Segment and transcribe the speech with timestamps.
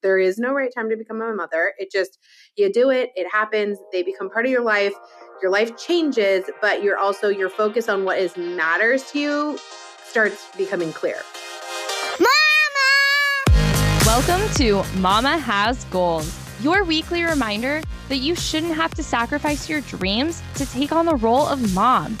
[0.00, 1.74] There is no right time to become a mother.
[1.76, 2.20] It just,
[2.56, 4.92] you do it, it happens, they become part of your life,
[5.42, 9.58] your life changes, but you're also, your focus on what is matters to you
[10.04, 11.16] starts becoming clear.
[12.20, 13.60] Mama!
[14.06, 19.80] Welcome to Momma Has Goals, your weekly reminder that you shouldn't have to sacrifice your
[19.80, 22.16] dreams to take on the role of mom.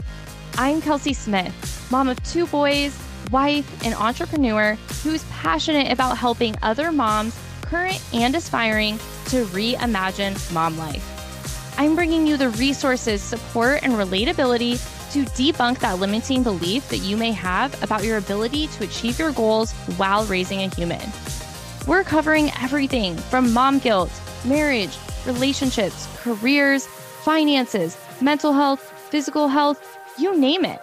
[0.56, 3.00] I'm Kelsey Smith, mom of two boys,
[3.30, 4.74] wife, and entrepreneur
[5.04, 7.38] who's passionate about helping other moms
[7.68, 8.96] current and aspiring
[9.26, 11.04] to reimagine mom life.
[11.78, 14.80] I'm bringing you the resources, support, and relatability
[15.12, 19.32] to debunk that limiting belief that you may have about your ability to achieve your
[19.32, 21.12] goals while raising a human.
[21.86, 24.10] We're covering everything from mom guilt,
[24.44, 30.80] marriage, relationships, careers, finances, mental health, physical health, you name it.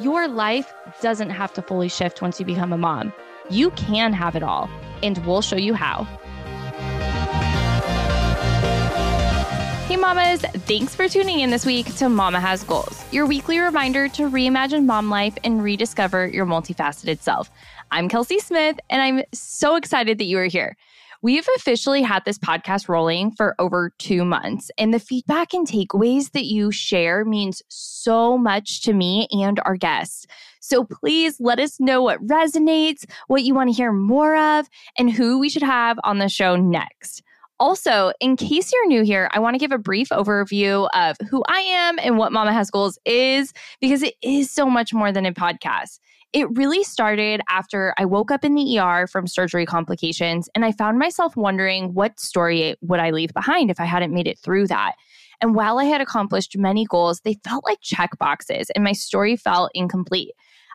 [0.00, 3.12] Your life doesn't have to fully shift once you become a mom.
[3.50, 4.70] You can have it all
[5.02, 6.06] and we'll show you how.
[9.86, 14.08] Hey, mamas, thanks for tuning in this week to Momma Has Goals, your weekly reminder
[14.08, 17.50] to reimagine mom life and rediscover your multifaceted self.
[17.90, 20.76] I'm Kelsey Smith, and I'm so excited that you are here.
[21.20, 26.32] We've officially had this podcast rolling for over two months, and the feedback and takeaways
[26.32, 30.26] that you share means so much to me and our guests.
[30.72, 35.12] So please let us know what resonates, what you want to hear more of, and
[35.12, 37.22] who we should have on the show next.
[37.60, 41.44] Also, in case you're new here, I want to give a brief overview of who
[41.46, 45.26] I am and what Momma Has Goals is, because it is so much more than
[45.26, 46.00] a podcast.
[46.32, 50.72] It really started after I woke up in the ER from surgery complications, and I
[50.72, 54.68] found myself wondering what story would I leave behind if I hadn't made it through
[54.68, 54.92] that.
[55.42, 59.36] And while I had accomplished many goals, they felt like check boxes, and my story
[59.36, 60.32] felt incomplete.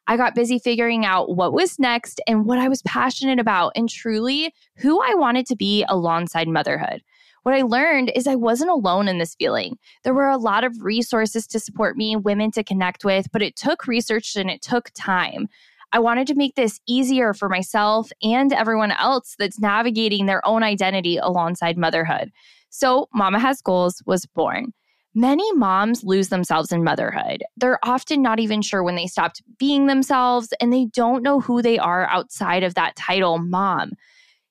[0.08, 3.90] I got busy figuring out what was next and what I was passionate about and
[3.90, 7.04] truly who I wanted to be alongside motherhood.
[7.44, 9.78] What I learned is I wasn't alone in this feeling.
[10.04, 13.56] There were a lot of resources to support me, women to connect with, but it
[13.56, 15.48] took research and it took time.
[15.94, 20.64] I wanted to make this easier for myself and everyone else that's navigating their own
[20.64, 22.32] identity alongside motherhood.
[22.70, 24.74] So, Momma Has Goals was born.
[25.18, 27.44] Many moms lose themselves in motherhood.
[27.58, 31.64] They're often not even sure when they stopped being themselves, and they don't know who
[31.64, 33.94] they are outside of that title, mom.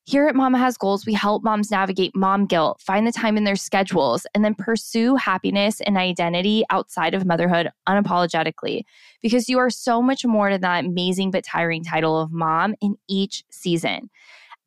[0.06, 3.44] Here at Momma Has Goals, we help moms navigate mom guilt, find the time in
[3.44, 8.82] their schedules, and then pursue happiness and identity outside of motherhood unapologetically.
[9.22, 12.96] Because you are so much more to that amazing but tiring title of mom in
[13.08, 14.10] each season.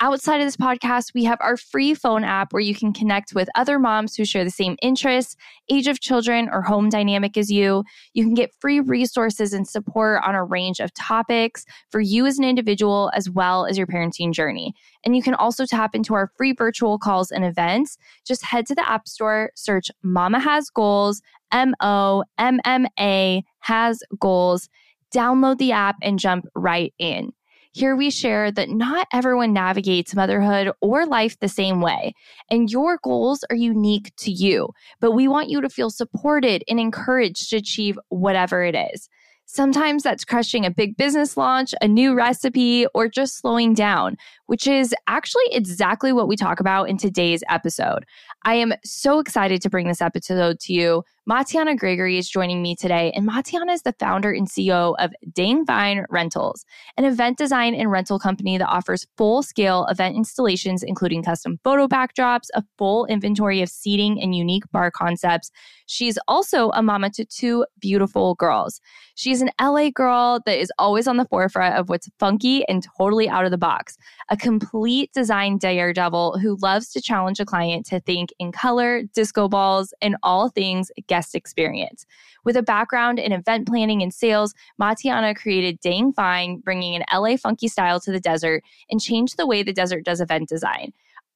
[0.02, 3.50] Outside of this podcast, we have our free phone app where you can connect with
[3.56, 5.36] other moms who share the same interests,
[5.70, 7.84] age of children, or home dynamic as you.
[8.14, 12.38] You can get free resources and support on a range of topics for you as
[12.38, 14.74] an individual, as well as your parenting journey.
[15.04, 17.98] And you can also tap into our free virtual calls and events.
[18.26, 21.22] Just head to the App Store, search Momma Has Goals,
[21.52, 24.70] M O M M A Has Goals,
[25.14, 27.34] download the app, and jump right in.
[27.72, 32.14] Here we share that not everyone navigates motherhood or life the same way,
[32.50, 34.70] and your goals are unique to you,
[35.00, 39.08] but we want you to feel supported and encouraged to achieve whatever it is.
[39.52, 44.16] Sometimes that's crushing a big business launch, a new recipe, or just slowing down,
[44.46, 48.06] which is actually exactly what we talk about in today's episode.
[48.46, 51.04] I am so excited to bring this episode to you.
[51.26, 55.66] Matiana Gregory is joining me today, and Matiana is the founder and CEO of Dang
[55.66, 56.66] Fine Rentals,
[56.98, 61.88] an event design and rental company that offers full scale event installations, including custom photo
[61.88, 65.52] backdrops, a full inventory of seating, and unique bar concepts.
[65.86, 68.80] She's also a mama to two beautiful girls.
[69.16, 73.28] She's an LA girl that is always on the forefront of what's funky and totally
[73.28, 73.98] out of the box,
[74.30, 79.50] a complete design daredevil who loves to challenge a client to think in color, disco
[79.50, 82.06] balls, and all things guest experience.
[82.46, 87.36] With a background in event planning and sales, Matiana created Dang Fine, bringing an LA
[87.36, 90.94] funky style to the desert and changed the way the desert does event design.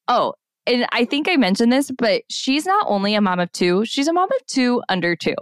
[0.07, 0.33] Oh,
[0.65, 4.07] and I think I mentioned this, but she's not only a mom of two, she's
[4.07, 5.35] a mom of two under two.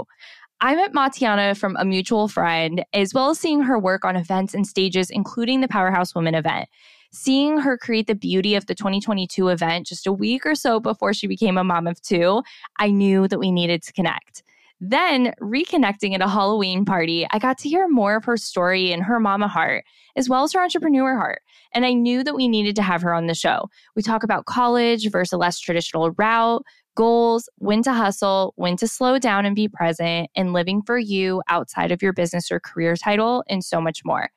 [0.62, 4.54] I met Matiana from a mutual friend, as well as seeing her work on events
[4.56, 6.70] and stages, including the Powerhouse Women event.
[7.14, 11.14] Seeing her create the beauty of the 2022 event just a week or so before
[11.14, 12.42] she became a mom of two,
[12.80, 14.44] I knew that we needed to connect.
[14.84, 19.04] Then, reconnecting at a Halloween party, I got to hear more of her story and
[19.04, 19.84] her mama heart,
[20.16, 21.44] as well as her entrepreneur heart.
[21.76, 23.70] And I knew that we needed to have her on the show.
[23.96, 26.64] We talk about college versus a less traditional route,
[26.96, 31.44] goals, when to hustle, when to slow down and be present, and living for you
[31.48, 34.30] outside of your business or career title, and so much more.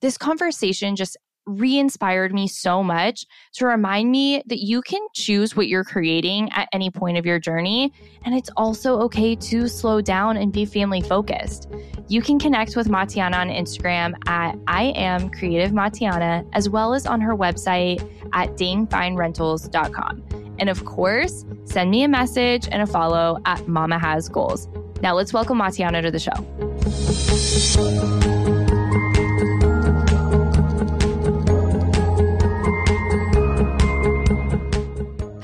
[0.00, 1.16] This conversation just
[1.48, 6.50] re inspired me so much to remind me that you can choose what you're creating
[6.52, 7.92] at any point of your journey.
[8.24, 11.68] And it's also okay to slow down and be family focused.
[12.08, 17.06] You can connect with Matiana on Instagram at I am creative Matiana, as well as
[17.06, 18.00] on her website
[18.32, 20.54] at dangfinerentals.com.
[20.58, 24.68] And of course, send me a message and a follow at Momma Has Goals.
[25.02, 26.34] Now let's welcome Matiana to the show.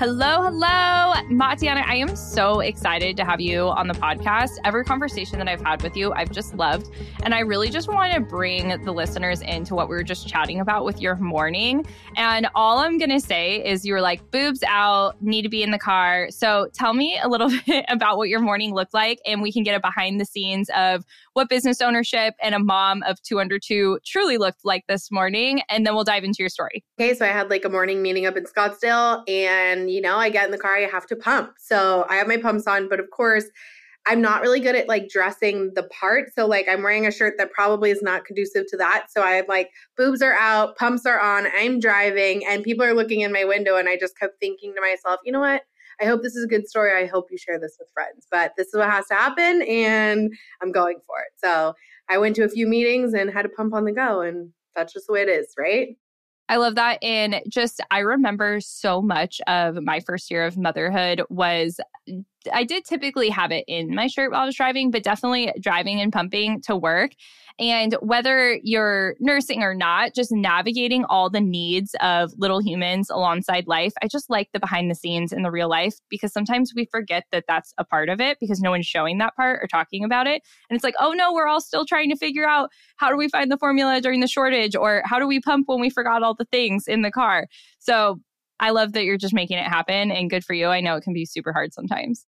[0.06, 1.82] Hello, hello, Matiana.
[1.86, 4.50] I am so excited to have you on the podcast.
[4.62, 6.90] Every conversation that I've had with you, I've just loved.
[7.22, 10.60] And I really just want to bring the listeners into what we were just chatting
[10.60, 11.86] about with your morning.
[12.16, 15.62] And all I'm going to say is you were like, boobs out, need to be
[15.62, 16.28] in the car.
[16.28, 19.62] So tell me a little bit about what your morning looked like, and we can
[19.62, 21.02] get a behind the scenes of
[21.32, 25.62] what business ownership and a mom of two under two truly looked like this morning.
[25.70, 26.84] And then we'll dive into your story.
[27.00, 27.14] Okay.
[27.14, 30.44] So I had like a morning meeting up in Scottsdale and you know, I get
[30.44, 31.52] in the car, I have to pump.
[31.58, 33.44] So I have my pumps on, but of course,
[34.06, 36.34] I'm not really good at like dressing the part.
[36.34, 39.06] So like I'm wearing a shirt that probably is not conducive to that.
[39.08, 42.92] So I have like boobs are out, pumps are on, I'm driving, and people are
[42.92, 43.76] looking in my window.
[43.76, 45.62] And I just kept thinking to myself, you know what?
[46.00, 46.92] I hope this is a good story.
[46.92, 48.26] I hope you share this with friends.
[48.30, 51.32] But this is what has to happen, and I'm going for it.
[51.42, 51.74] So
[52.10, 54.92] I went to a few meetings and had a pump on the go, and that's
[54.92, 55.96] just the way it is, right?
[56.48, 57.02] I love that.
[57.02, 61.80] And just, I remember so much of my first year of motherhood was
[62.52, 66.00] I did typically have it in my shirt while I was driving, but definitely driving
[66.00, 67.12] and pumping to work.
[67.60, 73.68] And whether you're nursing or not, just navigating all the needs of little humans alongside
[73.68, 73.92] life.
[74.02, 77.24] I just like the behind the scenes in the real life because sometimes we forget
[77.30, 80.26] that that's a part of it because no one's showing that part or talking about
[80.26, 80.42] it.
[80.68, 83.28] And it's like, oh no, we're all still trying to figure out how do we
[83.28, 86.34] find the formula during the shortage or how do we pump when we forgot all
[86.34, 87.46] the things in the car.
[87.78, 88.20] So
[88.58, 90.68] I love that you're just making it happen and good for you.
[90.68, 92.26] I know it can be super hard sometimes.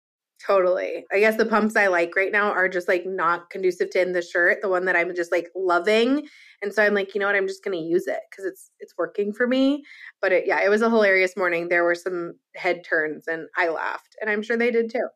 [0.44, 1.04] Totally.
[1.12, 4.12] I guess the pumps I like right now are just like not conducive to in
[4.12, 6.28] the shirt, the one that I'm just like loving.
[6.62, 8.94] And so I'm like, you know what, I'm just gonna use it because it's it's
[8.96, 9.82] working for me.
[10.22, 11.68] But it, yeah, it was a hilarious morning.
[11.68, 14.16] There were some head turns and I laughed.
[14.20, 15.08] And I'm sure they did too.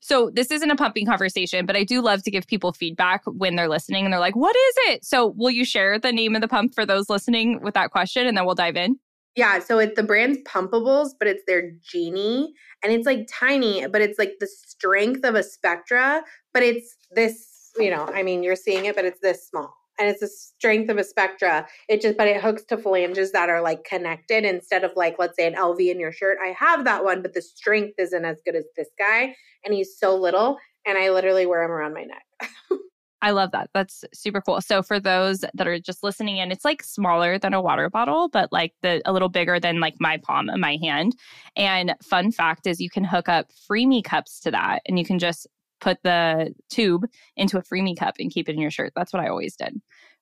[0.00, 3.54] So this isn't a pumping conversation, but I do love to give people feedback when
[3.54, 5.04] they're listening and they're like, what is it?
[5.04, 8.26] So will you share the name of the pump for those listening with that question
[8.26, 8.98] and then we'll dive in?
[9.34, 12.52] Yeah, so it's the brand's Pumpables, but it's their Genie.
[12.82, 17.70] And it's like tiny, but it's like the strength of a Spectra, but it's this,
[17.78, 19.74] you know, I mean, you're seeing it, but it's this small.
[19.98, 21.66] And it's the strength of a Spectra.
[21.88, 25.36] It just, but it hooks to flanges that are like connected instead of like, let's
[25.38, 26.38] say, an Elvie in your shirt.
[26.44, 29.34] I have that one, but the strength isn't as good as this guy.
[29.64, 30.58] And he's so little.
[30.86, 32.24] And I literally wear him around my neck.
[33.22, 33.70] I love that.
[33.72, 34.60] That's super cool.
[34.60, 38.28] So for those that are just listening in, it's like smaller than a water bottle,
[38.28, 41.14] but like the a little bigger than like my palm of my hand.
[41.56, 45.20] And fun fact is you can hook up freemie cups to that and you can
[45.20, 45.46] just
[45.80, 48.92] put the tube into a freemie cup and keep it in your shirt.
[48.96, 49.80] That's what I always did.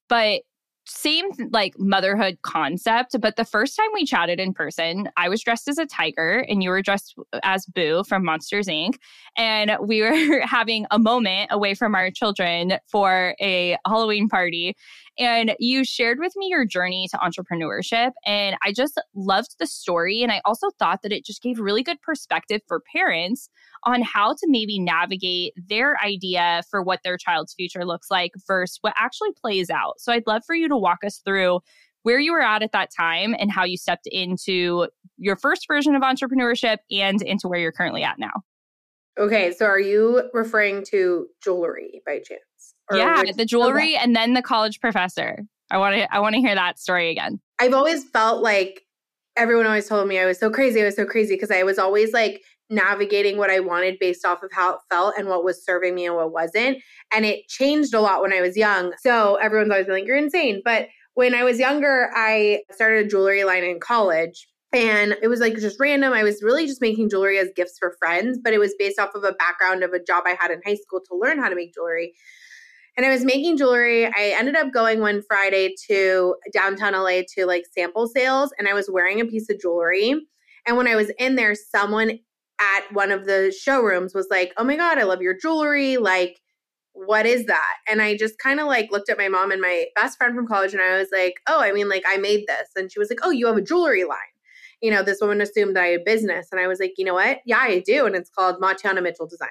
[0.08, 0.42] But
[0.86, 5.68] same like motherhood concept, but the first time we chatted in person, I was dressed
[5.68, 8.94] as a tiger and you were dressed as Boo from Monsters Inc.
[9.36, 14.76] And we were having a moment away from our children for a Halloween party.
[15.18, 18.12] And you shared with me your journey to entrepreneurship.
[18.24, 20.22] And I just loved the story.
[20.22, 23.50] And I also thought that it just gave really good perspective for parents
[23.84, 28.78] on how to maybe navigate their idea for what their child's future looks like versus
[28.80, 29.94] what actually plays out.
[29.98, 31.60] So I'd love for you to walk us through
[32.02, 34.88] where you were at at that time and how you stepped into
[35.18, 38.32] your first version of entrepreneurship and into where you're currently at now.
[39.18, 42.40] Okay, so are you referring to jewelry by chance?
[42.92, 45.38] Yeah, the jewelry and then the college professor.
[45.70, 47.40] I want to I want to hear that story again.
[47.60, 48.82] I've always felt like
[49.36, 50.82] everyone always told me I was so crazy.
[50.82, 54.42] I was so crazy because I was always like navigating what I wanted based off
[54.42, 56.78] of how it felt and what was serving me and what wasn't.
[57.12, 58.92] And it changed a lot when I was young.
[58.98, 60.62] So everyone's always been like, you're insane.
[60.64, 64.46] But when I was younger, I started a jewelry line in college.
[64.72, 66.12] And it was like just random.
[66.12, 69.16] I was really just making jewelry as gifts for friends, but it was based off
[69.16, 71.56] of a background of a job I had in high school to learn how to
[71.56, 72.14] make jewelry.
[72.96, 74.06] And I was making jewelry.
[74.06, 78.74] I ended up going one Friday to downtown LA to like sample sales, and I
[78.74, 80.14] was wearing a piece of jewelry.
[80.66, 82.18] And when I was in there, someone
[82.60, 86.40] at one of the showrooms was like, "Oh my god, I love your jewelry." Like,
[86.92, 87.74] what is that?
[87.88, 90.46] And I just kind of like looked at my mom and my best friend from
[90.46, 93.10] college and I was like, "Oh, I mean like I made this." And she was
[93.10, 94.18] like, "Oh, you have a jewelry line."
[94.82, 97.38] You know, this woman assumed I had business and I was like, "You know what?
[97.46, 99.50] Yeah, I do." And it's called Matiana Mitchell Designs.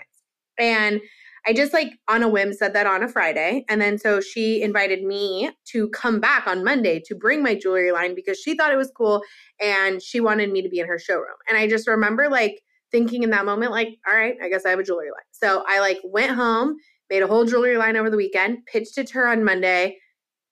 [0.60, 1.01] And
[1.46, 3.65] I just like on a whim said that on a Friday.
[3.69, 7.91] And then so she invited me to come back on Monday to bring my jewelry
[7.91, 9.22] line because she thought it was cool
[9.62, 11.38] and she wanted me to be in her showroom.
[11.48, 14.69] And I just remember like thinking in that moment, like, all right, I guess I
[14.69, 15.22] have a jewelry line.
[15.31, 16.75] So I like went home,
[17.10, 19.98] made a whole jewelry line over the weekend, pitched it to her on Monday,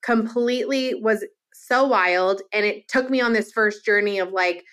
[0.02, 2.42] completely was so wild.
[2.52, 4.64] And it took me on this first journey of like,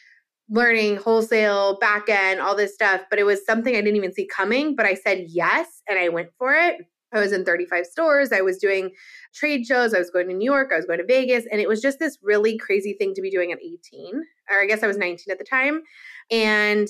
[0.50, 3.02] learning wholesale, back end, all this stuff.
[3.10, 4.76] But it was something I didn't even see coming.
[4.76, 6.82] But I said yes and I went for it.
[7.14, 8.32] I was in 35 stores.
[8.32, 8.92] I was doing
[9.34, 9.94] trade shows.
[9.94, 10.72] I was going to New York.
[10.74, 11.46] I was going to Vegas.
[11.52, 14.22] And it was just this really crazy thing to be doing at 18,
[14.52, 15.82] or I guess I was 19 at the time.
[16.30, 16.88] And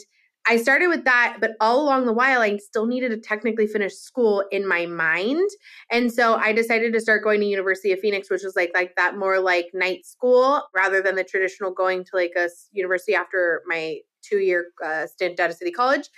[0.48, 3.96] I started with that, but all along the while, I still needed to technically finish
[3.96, 5.50] school in my mind.
[5.92, 8.96] And so I decided to start going to University of Phoenix, which was like like
[8.96, 13.64] that more like night school rather than the traditional going to like a university after
[13.66, 16.10] my two year uh, stint at a city college.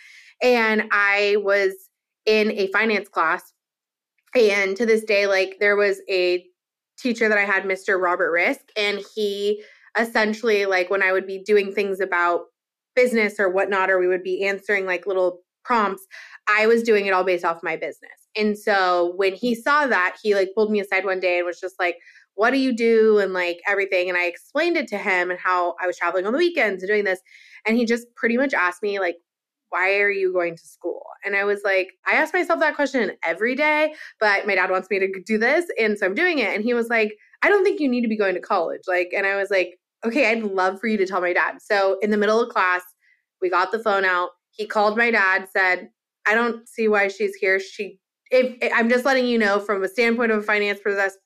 [0.43, 1.73] And I was
[2.25, 3.53] in a finance class.
[4.35, 6.45] And to this day, like there was a
[6.99, 8.01] teacher that I had, Mr.
[8.01, 9.63] Robert Risk, and he
[9.97, 12.41] essentially like when I would be doing things about
[12.97, 16.05] business or whatnot, or we would be answering like little prompts,
[16.49, 18.27] I was doing it all based off my business.
[18.35, 21.59] And so when he saw that, he like pulled me aside one day and was
[21.59, 21.97] just like,
[22.35, 23.19] what do you do?
[23.19, 24.09] And like everything.
[24.09, 26.89] And I explained it to him and how I was traveling on the weekends and
[26.89, 27.19] doing this.
[27.65, 29.17] And he just pretty much asked me, like,
[29.69, 31.03] why are you going to school?
[31.25, 34.89] And I was like, I ask myself that question every day, but my dad wants
[34.89, 35.65] me to do this.
[35.79, 36.55] And so I'm doing it.
[36.55, 38.81] And he was like, I don't think you need to be going to college.
[38.87, 41.57] Like, and I was like, okay, I'd love for you to tell my dad.
[41.61, 42.81] So in the middle of class,
[43.41, 44.29] we got the phone out.
[44.51, 45.89] He called my dad, said,
[46.25, 47.59] I don't see why she's here.
[47.59, 47.99] She,
[48.31, 50.79] if, I'm just letting you know from a standpoint of a finance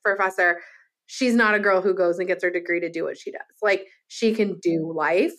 [0.04, 0.60] professor,
[1.08, 3.42] she's not a girl who goes and gets her degree to do what she does.
[3.62, 4.98] Like she can do mm-hmm.
[4.98, 5.34] life.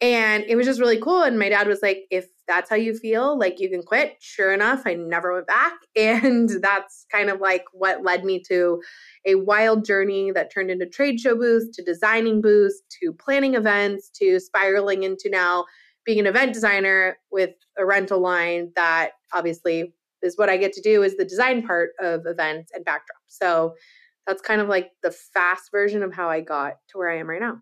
[0.00, 1.22] And it was just really cool.
[1.22, 4.16] And my dad was like, if that's how you feel, like you can quit.
[4.20, 5.74] Sure enough, I never went back.
[5.96, 8.80] And that's kind of like what led me to
[9.26, 14.08] a wild journey that turned into trade show booths, to designing booths, to planning events,
[14.20, 15.64] to spiraling into now
[16.06, 20.80] being an event designer with a rental line that obviously is what I get to
[20.80, 23.20] do is the design part of events and backdrop.
[23.26, 23.74] So
[24.26, 27.28] that's kind of like the fast version of how I got to where I am
[27.28, 27.58] right now.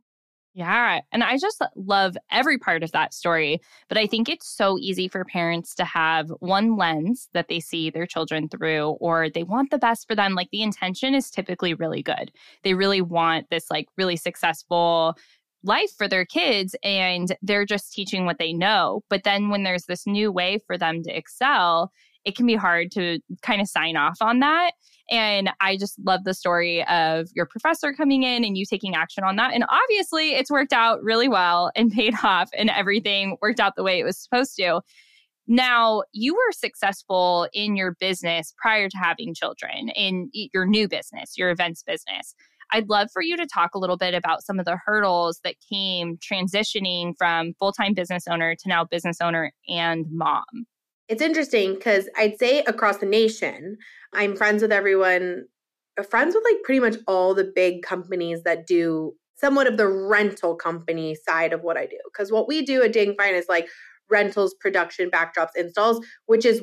[0.57, 1.01] Yeah.
[1.13, 3.61] And I just love every part of that story.
[3.89, 7.91] But I think it's so easy for parents to have one lens that they see
[7.91, 10.35] their children through, or they want the best for them.
[10.35, 12.33] Like the intention is typically really good.
[12.65, 15.15] They really want this, like, really successful
[15.63, 19.03] life for their kids and they're just teaching what they know.
[19.11, 21.91] But then when there's this new way for them to excel,
[22.27, 24.73] it can be hard to kind of sign off on that.
[25.09, 29.23] And I just love the story of your professor coming in and you taking action
[29.23, 29.55] on that.
[29.55, 33.85] And obviously, it's worked out really well and paid off, and everything worked out the
[33.85, 34.81] way it was supposed to.
[35.47, 41.39] Now, you were successful in your business prior to having children, in your new business,
[41.39, 42.35] your events business.
[42.73, 45.55] I'd love for you to talk a little bit about some of the hurdles that
[45.71, 50.67] came transitioning from full time business owner to now business owner and mom.
[51.09, 53.79] It's interesting because I'd say across the nation,
[54.13, 55.45] I'm friends with everyone,
[55.99, 59.89] uh, friends with like pretty much all the big companies that do somewhat of the
[59.89, 61.99] rental company side of what I do.
[62.13, 63.69] Because what we do at Dang Fine is like
[64.11, 66.63] rentals, production, backdrops, installs, which is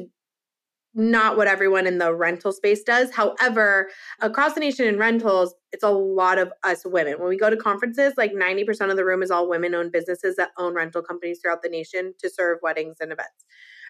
[0.95, 3.11] not what everyone in the rental space does.
[3.11, 3.89] However,
[4.21, 7.19] across the nation in rentals, it's a lot of us women.
[7.19, 10.35] When we go to conferences, like 90% of the room is all women owned businesses
[10.35, 13.45] that own rental companies throughout the nation to serve weddings and events.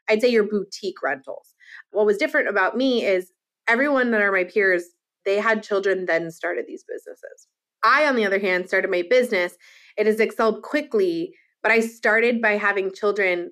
[0.09, 1.55] I'd say your boutique rentals.
[1.91, 3.31] What was different about me is
[3.67, 4.83] everyone that are my peers,
[5.25, 7.47] they had children, then started these businesses.
[7.83, 9.55] I, on the other hand, started my business.
[9.97, 13.51] It has excelled quickly, but I started by having children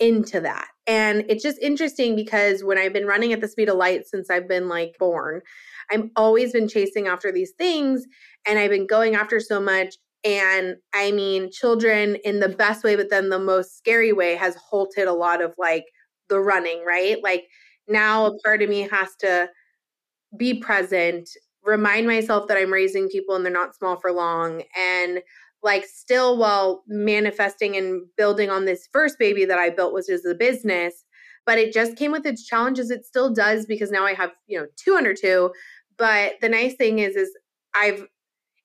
[0.00, 0.68] into that.
[0.86, 4.30] And it's just interesting because when I've been running at the speed of light since
[4.30, 5.42] I've been like born,
[5.90, 8.04] I've always been chasing after these things
[8.46, 9.94] and I've been going after so much.
[10.24, 14.54] And I mean, children in the best way, but then the most scary way has
[14.56, 15.84] halted a lot of like
[16.28, 17.16] the running, right?
[17.22, 17.44] Like
[17.88, 18.36] now a mm-hmm.
[18.44, 19.48] part of me has to
[20.36, 21.28] be present,
[21.64, 25.20] remind myself that I'm raising people and they're not small for long, and
[25.62, 30.22] like still while manifesting and building on this first baby that I built, which is
[30.22, 31.04] the business.
[31.44, 32.90] But it just came with its challenges.
[32.90, 35.52] It still does because now I have, you know, two under two.
[35.98, 37.30] But the nice thing is, is
[37.74, 38.06] I've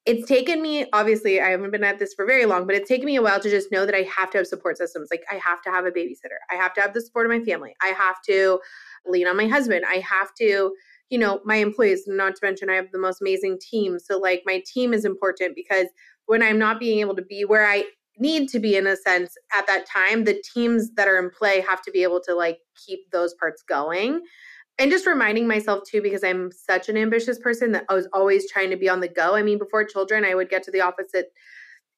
[0.08, 3.06] it's taken me obviously i haven't been at this for very long but it's taken
[3.06, 5.10] me a while to just know that i have to have support systems.
[5.12, 6.40] Like i have to have a babysitter.
[6.50, 7.76] I have to have the support of my family.
[7.82, 8.60] I have to
[9.06, 9.86] lean on my husband.
[9.88, 10.74] I have to
[11.10, 14.00] you know my employees not to mention i have the most amazing team.
[14.00, 15.88] So like my team is important because
[16.26, 17.84] when i'm not being able to be where i
[18.20, 21.62] need to be in a sense at that time the teams that are in play
[21.62, 24.22] have to be able to like keep those parts going
[24.80, 28.50] and just reminding myself too because i'm such an ambitious person that i was always
[28.52, 29.36] trying to be on the go.
[29.36, 31.26] I mean before children i would get to the office at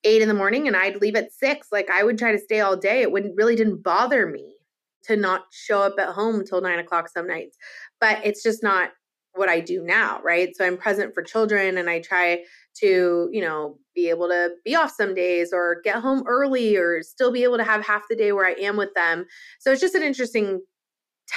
[0.03, 1.67] eight in the morning and i'd leave at six.
[1.71, 3.01] Like i would try to stay all day.
[3.01, 4.55] It wouldn't really didn't bother me
[5.03, 7.57] to not show up at home until nine o'clock some nights.
[8.01, 8.91] But it's just not
[9.33, 10.55] what i do now right?
[10.55, 12.43] So i'm present for children and i try
[12.75, 17.03] to you know be able to be off some days or get home early or
[17.03, 19.25] still be able to have half the day where i am with them.
[19.59, 20.61] So it's just an interesting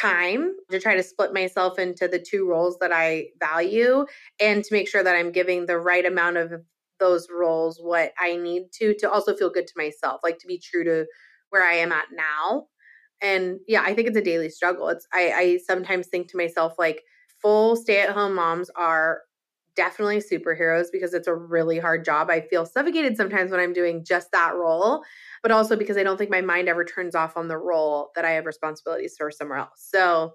[0.00, 4.06] time to try to split myself into the two roles that I value
[4.40, 6.52] and to make sure that I'm giving the right amount of
[6.99, 10.58] those roles what I need to to also feel good to myself, like to be
[10.58, 11.06] true to
[11.50, 12.66] where I am at now.
[13.20, 14.88] And yeah, I think it's a daily struggle.
[14.88, 17.02] It's I, I sometimes think to myself like
[17.40, 19.22] full stay-at-home moms are
[19.76, 22.30] definitely superheroes because it's a really hard job.
[22.30, 25.02] I feel suffocated sometimes when I'm doing just that role
[25.42, 28.24] but also because I don't think my mind ever turns off on the role that
[28.24, 29.88] I have responsibilities for somewhere else.
[29.92, 30.34] So,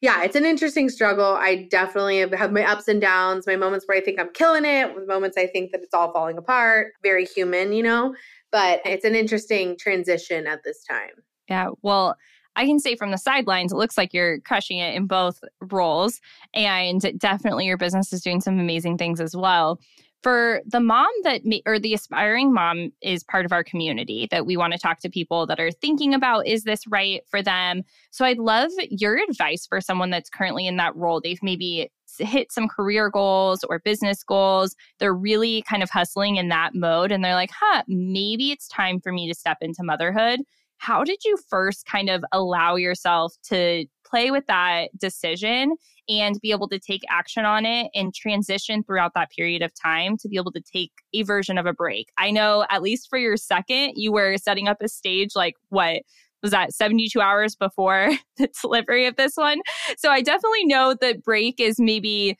[0.00, 1.36] yeah, it's an interesting struggle.
[1.38, 4.94] I definitely have my ups and downs, my moments where I think I'm killing it,
[4.94, 6.92] with moments I think that it's all falling apart.
[7.02, 8.14] Very human, you know,
[8.50, 11.10] but it's an interesting transition at this time.
[11.48, 11.68] Yeah.
[11.82, 12.16] Well,
[12.56, 15.40] I can say from the sidelines, it looks like you're crushing it in both
[15.70, 16.20] roles.
[16.54, 19.80] And definitely your business is doing some amazing things as well.
[20.22, 24.54] For the mom that or the aspiring mom is part of our community that we
[24.54, 27.84] want to talk to people that are thinking about is this right for them?
[28.10, 31.22] So i'd love your advice for someone that's currently in that role.
[31.22, 34.76] They've maybe hit some career goals or business goals.
[34.98, 39.00] They're really kind of hustling in that mode and they're like huh maybe it's time
[39.00, 40.40] for me to step into motherhood
[40.80, 45.76] how did you first kind of allow yourself to play with that decision
[46.08, 50.16] and be able to take action on it and transition throughout that period of time
[50.16, 52.08] to be able to take a version of a break.
[52.16, 56.00] I know, at least for your second, you were setting up a stage like what?
[56.42, 59.60] Was that 72 hours before the delivery of this one?
[59.98, 62.38] So I definitely know that break is maybe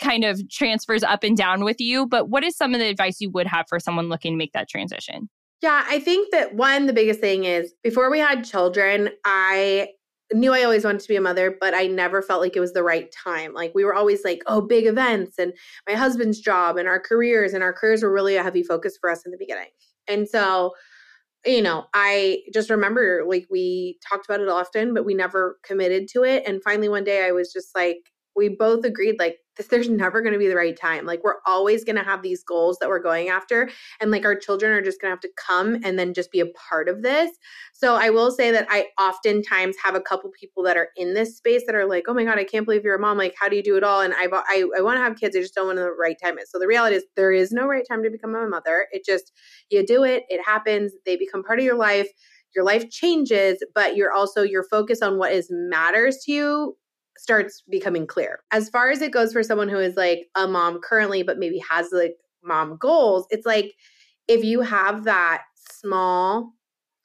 [0.00, 2.06] kind of transfers up and down with you.
[2.06, 4.54] But what is some of the advice you would have for someone looking to make
[4.54, 5.28] that transition?
[5.62, 9.90] Yeah, I think that one, the biggest thing is before we had children, I
[10.32, 12.72] knew I always wanted to be a mother, but I never felt like it was
[12.72, 13.52] the right time.
[13.52, 15.52] Like we were always like, oh, big events and
[15.88, 19.10] my husband's job and our careers, and our careers were really a heavy focus for
[19.10, 19.68] us in the beginning.
[20.08, 20.72] And so,
[21.46, 26.08] you know, I just remember like we talked about it often, but we never committed
[26.14, 26.44] to it.
[26.46, 27.98] And finally, one day I was just like,
[28.40, 31.04] we both agreed like this, there's never going to be the right time.
[31.04, 33.68] Like we're always going to have these goals that we're going after
[34.00, 36.40] and like our children are just going to have to come and then just be
[36.40, 37.30] a part of this.
[37.74, 41.36] So I will say that I oftentimes have a couple people that are in this
[41.36, 43.18] space that are like, "Oh my god, I can't believe you're a mom.
[43.18, 45.36] Like how do you do it all?" And I I I want to have kids,
[45.36, 46.36] I just don't want the right time.
[46.46, 48.86] So the reality is there is no right time to become a mother.
[48.92, 49.32] It just
[49.68, 52.08] you do it, it happens, they become part of your life
[52.54, 56.76] your life changes, but you're also your focus on what is matters to you
[57.20, 58.40] starts becoming clear.
[58.50, 61.62] As far as it goes for someone who is like a mom currently, but maybe
[61.70, 63.74] has like mom goals, it's like
[64.26, 66.54] if you have that small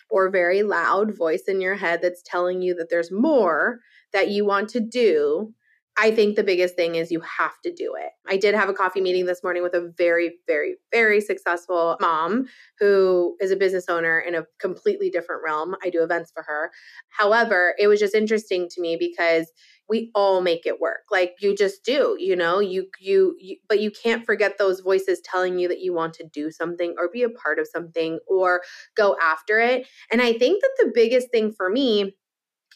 [0.10, 3.80] or very loud voice in your head that's telling you that there's more
[4.13, 5.54] that you want to do,
[5.97, 8.12] I think the biggest thing is you have to do it.
[8.28, 12.47] I did have a coffee meeting this morning with a very, very, very successful mom
[12.80, 15.75] who is a business owner in a completely different realm.
[15.84, 16.71] I do events for her.
[17.10, 19.51] However, it was just interesting to me because
[19.88, 22.60] we all make it work like you just do you know?
[22.60, 26.28] You, you you but you can't forget those voices telling you that you want to
[26.32, 28.62] do something or be a part of something or
[28.95, 32.15] go after it and i think that the biggest thing for me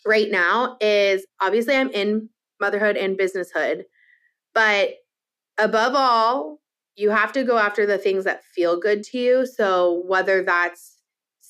[0.06, 2.30] right now is obviously i'm in
[2.62, 3.84] motherhood and businesshood
[4.54, 4.92] but
[5.58, 6.60] above all
[6.96, 10.99] you have to go after the things that feel good to you so whether that's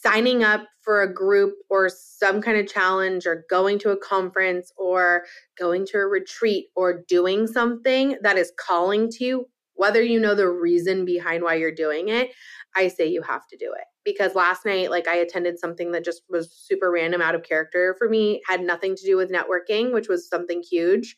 [0.01, 4.71] signing up for a group or some kind of challenge or going to a conference
[4.77, 5.23] or
[5.57, 10.35] going to a retreat or doing something that is calling to you, whether you know
[10.35, 12.31] the reason behind why you're doing it,
[12.75, 13.85] I say you have to do it.
[14.05, 17.95] Because last night, like I attended something that just was super random out of character
[17.97, 21.15] for me, had nothing to do with networking, which was something huge.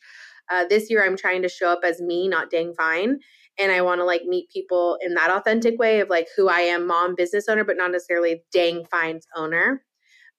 [0.50, 3.20] Uh, this year, I'm trying to show up as me, not dang fine
[3.58, 6.60] and I want to like meet people in that authentic way of like who I
[6.60, 9.84] am, mom, business owner, but not necessarily dang fine's owner.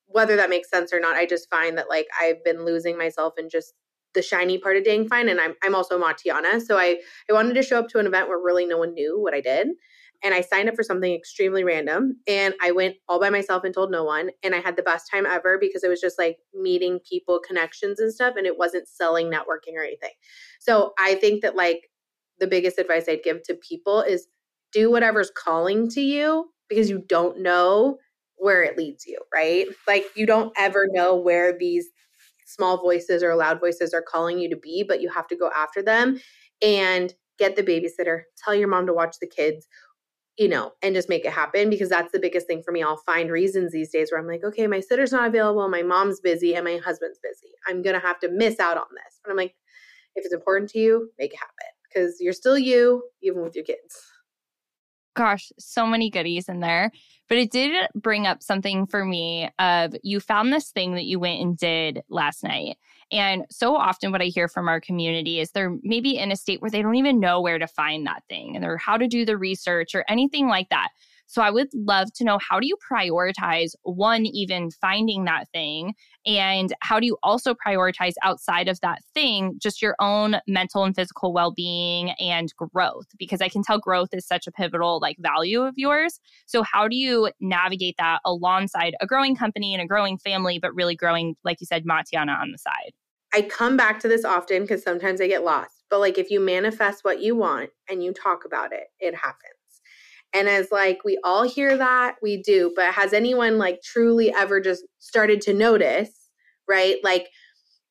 [0.07, 3.33] Whether that makes sense or not, I just find that like I've been losing myself
[3.37, 3.73] in just
[4.13, 6.97] the shiny part of dang fine, and I'm I'm also Matiana, so I
[7.29, 9.41] I wanted to show up to an event where really no one knew what I
[9.41, 9.69] did.
[10.23, 12.15] And I signed up for something extremely random.
[12.27, 14.29] And I went all by myself and told no one.
[14.41, 17.99] And I had the best time ever because it was just like meeting people, connections
[17.99, 18.35] and stuff.
[18.37, 20.11] And it wasn't selling, networking, or anything.
[20.61, 21.89] So I think that like
[22.39, 24.27] the biggest advice I'd give to people is
[24.71, 27.97] do whatever's calling to you because you don't know
[28.37, 29.67] where it leads you, right?
[29.87, 31.87] Like you don't ever know where these
[32.45, 35.49] small voices or loud voices are calling you to be, but you have to go
[35.55, 36.19] after them
[36.61, 39.67] and get the babysitter, tell your mom to watch the kids,
[40.37, 42.83] you know, and just make it happen because that's the biggest thing for me.
[42.83, 46.19] I'll find reasons these days where I'm like, okay, my sitter's not available, my mom's
[46.19, 47.53] busy, and my husband's busy.
[47.67, 49.19] I'm going to have to miss out on this.
[49.23, 49.55] But I'm like,
[50.15, 53.65] if it's important to you, make it happen because you're still you, even with your
[53.65, 54.01] kids.
[55.15, 56.91] Gosh, so many goodies in there.
[57.29, 61.19] But it did bring up something for me of you found this thing that you
[61.19, 62.77] went and did last night.
[63.11, 66.61] And so often what I hear from our community is they're maybe in a state
[66.61, 69.23] where they don't even know where to find that thing and or how to do
[69.23, 70.89] the research or anything like that.
[71.27, 75.93] So I would love to know how do you prioritize one, even finding that thing?
[76.25, 80.95] And how do you also prioritize outside of that thing, just your own mental and
[80.95, 83.07] physical well being and growth?
[83.17, 86.19] Because I can tell growth is such a pivotal like value of yours.
[86.45, 90.73] So how do you navigate that alongside a growing company and a growing family, but
[90.75, 92.93] really growing, like you said, Matiana on the side?
[93.33, 95.83] I come back to this often because sometimes I get lost.
[95.89, 99.62] But like if you manifest what you want and you talk about it, it happens.
[100.33, 104.59] And as like we all hear that, we do, but has anyone like truly ever
[104.59, 106.11] just started to notice,
[106.67, 106.97] right?
[107.03, 107.27] Like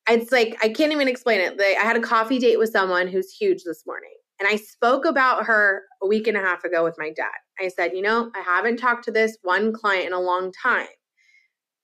[0.09, 1.57] it's like I can't even explain it.
[1.57, 4.13] Like, I had a coffee date with someone who's huge this morning.
[4.39, 7.31] And I spoke about her a week and a half ago with my dad.
[7.59, 10.87] I said, "You know, I haven't talked to this one client in a long time.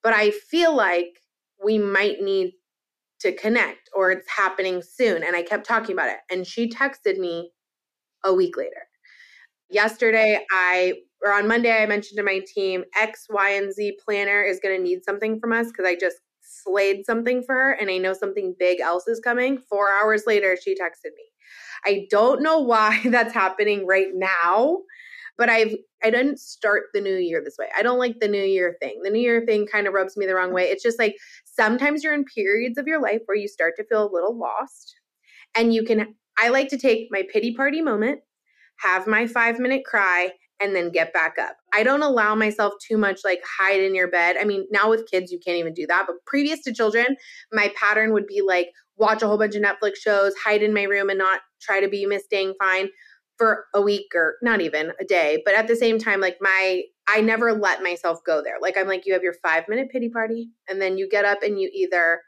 [0.03, 1.19] But I feel like
[1.63, 2.53] we might need
[3.21, 6.19] to connect or it's happening soon." And I kept talking about it.
[6.31, 7.51] And she texted me
[8.25, 8.88] a week later
[9.69, 14.41] Yesterday, I or on Monday, I mentioned to my team X, Y, and Z planner
[14.41, 17.89] is going to need something from us because I just slayed something for her and
[17.89, 19.59] I know something big else is coming.
[19.69, 21.25] Four hours later, she texted me.
[21.85, 24.79] I don't know why that's happening right now,
[25.37, 27.67] but I've I didn't start the new year this way.
[27.77, 29.01] I don't like the new year thing.
[29.03, 30.63] The new year thing kind of rubs me the wrong way.
[30.65, 34.03] It's just like sometimes you're in periods of your life where you start to feel
[34.03, 34.95] a little lost
[35.55, 38.21] and you can I like to take my pity party moment
[38.81, 41.55] have my five minute cry, and then get back up.
[41.73, 44.35] I don't allow myself too much like hide in your bed.
[44.39, 46.05] I mean, now with kids, you can't even do that.
[46.07, 47.15] But previous to children,
[47.51, 50.83] my pattern would be like watch a whole bunch of Netflix shows, hide in my
[50.83, 52.89] room, and not try to be Miss Dang Fine
[53.37, 55.41] for a week or not even a day.
[55.45, 58.55] But at the same time, like my, I never let myself go there.
[58.61, 61.41] Like I'm like, you have your five minute pity party, and then you get up
[61.41, 62.21] and you either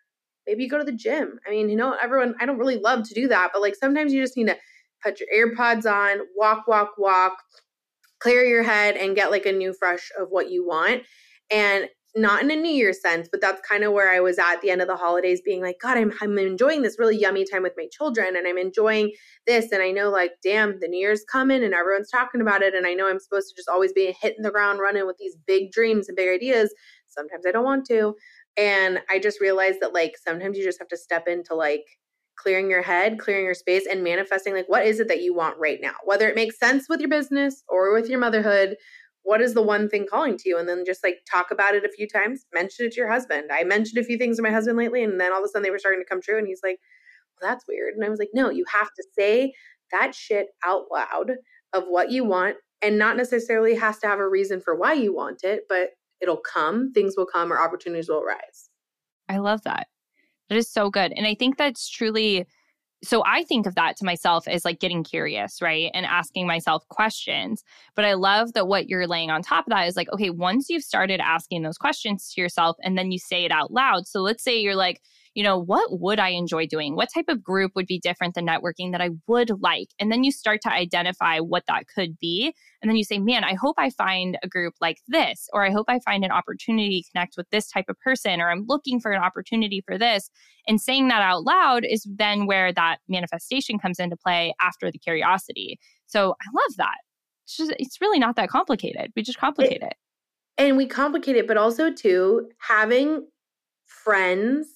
[0.47, 1.37] maybe you go to the gym.
[1.45, 4.11] I mean, you know, everyone, I don't really love to do that, but like sometimes
[4.11, 4.57] you just need to
[5.03, 7.37] put your earpods on, walk, walk, walk,
[8.19, 11.03] clear your head, and get like a new fresh of what you want.
[11.51, 14.59] And not in a New Year's sense, but that's kind of where I was at
[14.61, 17.63] the end of the holidays, being like, God, I'm, I'm enjoying this really yummy time
[17.63, 19.13] with my children, and I'm enjoying
[19.47, 19.71] this.
[19.71, 22.75] And I know, like, damn, the New Year's coming, and everyone's talking about it.
[22.75, 25.37] And I know I'm supposed to just always be hitting the ground running with these
[25.47, 26.73] big dreams and big ideas.
[27.07, 28.15] Sometimes I don't want to.
[28.57, 31.85] And I just realized that, like, sometimes you just have to step into, like,
[32.37, 35.57] clearing your head, clearing your space, and manifesting like what is it that you want
[35.59, 35.93] right now?
[36.03, 38.75] Whether it makes sense with your business or with your motherhood,
[39.23, 40.57] what is the one thing calling to you?
[40.57, 43.51] And then just like talk about it a few times, mention it to your husband.
[43.51, 45.63] I mentioned a few things to my husband lately, and then all of a sudden
[45.63, 46.37] they were starting to come true.
[46.37, 46.79] And he's like,
[47.39, 47.93] well, that's weird.
[47.95, 49.53] And I was like, no, you have to say
[49.91, 51.33] that shit out loud
[51.73, 55.13] of what you want and not necessarily has to have a reason for why you
[55.13, 55.89] want it, but
[56.19, 58.69] it'll come, things will come, or opportunities will arise.
[59.29, 59.87] I love that.
[60.51, 61.13] That is so good.
[61.13, 62.45] And I think that's truly
[63.03, 65.89] so I think of that to myself as like getting curious, right?
[65.93, 67.63] And asking myself questions.
[67.95, 70.69] But I love that what you're laying on top of that is like, okay, once
[70.69, 74.07] you've started asking those questions to yourself and then you say it out loud.
[74.07, 75.01] So let's say you're like,
[75.33, 76.95] you know, what would I enjoy doing?
[76.95, 79.87] What type of group would be different than networking that I would like?
[79.99, 82.53] And then you start to identify what that could be.
[82.81, 85.71] And then you say, man, I hope I find a group like this, or I
[85.71, 88.99] hope I find an opportunity to connect with this type of person, or I'm looking
[88.99, 90.29] for an opportunity for this.
[90.67, 94.99] And saying that out loud is then where that manifestation comes into play after the
[94.99, 95.79] curiosity.
[96.07, 96.97] So I love that.
[97.45, 99.11] It's just, it's really not that complicated.
[99.15, 99.83] We just complicate it.
[99.83, 99.93] it.
[100.57, 103.27] And we complicate it, but also too, having
[103.85, 104.67] friends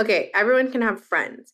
[0.00, 1.52] okay, everyone can have friends,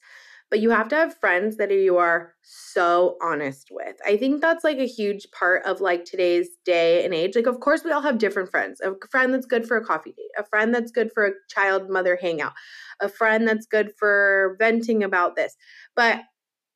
[0.50, 3.96] but you have to have friends that you are so honest with.
[4.06, 7.34] I think that's like a huge part of like today's day and age.
[7.34, 8.80] Like, of course, we all have different friends.
[8.80, 11.90] A friend that's good for a coffee date, a friend that's good for a child
[11.90, 12.52] mother hangout,
[13.00, 15.56] a friend that's good for venting about this.
[15.96, 16.20] But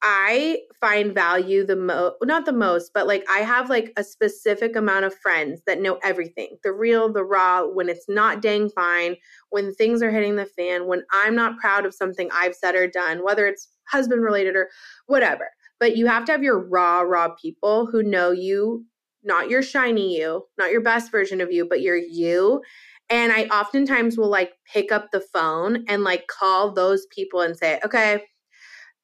[0.02, 4.74] I find value the most, not the most, but like I have like a specific
[4.74, 9.16] amount of friends that know everything the real, the raw, when it's not dang fine,
[9.50, 12.86] when things are hitting the fan, when I'm not proud of something I've said or
[12.86, 14.70] done, whether it's husband related or
[15.06, 15.50] whatever.
[15.78, 18.86] But you have to have your raw, raw people who know you,
[19.22, 22.62] not your shiny you, not your best version of you, but your you.
[23.10, 27.56] And I oftentimes will like pick up the phone and like call those people and
[27.56, 28.22] say, okay,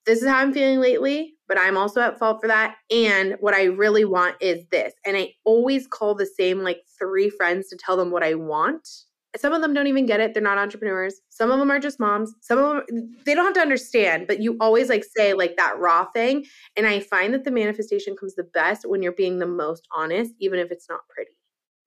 [0.07, 2.77] this is how I'm feeling lately, but I'm also at fault for that.
[2.91, 4.95] And what I really want is this.
[5.05, 8.89] And I always call the same like three friends to tell them what I want.
[9.37, 10.33] Some of them don't even get it.
[10.33, 11.21] They're not entrepreneurs.
[11.29, 12.33] Some of them are just moms.
[12.41, 15.79] Some of them, they don't have to understand, but you always like say like that
[15.79, 16.47] raw thing.
[16.77, 20.33] And I find that the manifestation comes the best when you're being the most honest,
[20.41, 21.33] even if it's not pretty.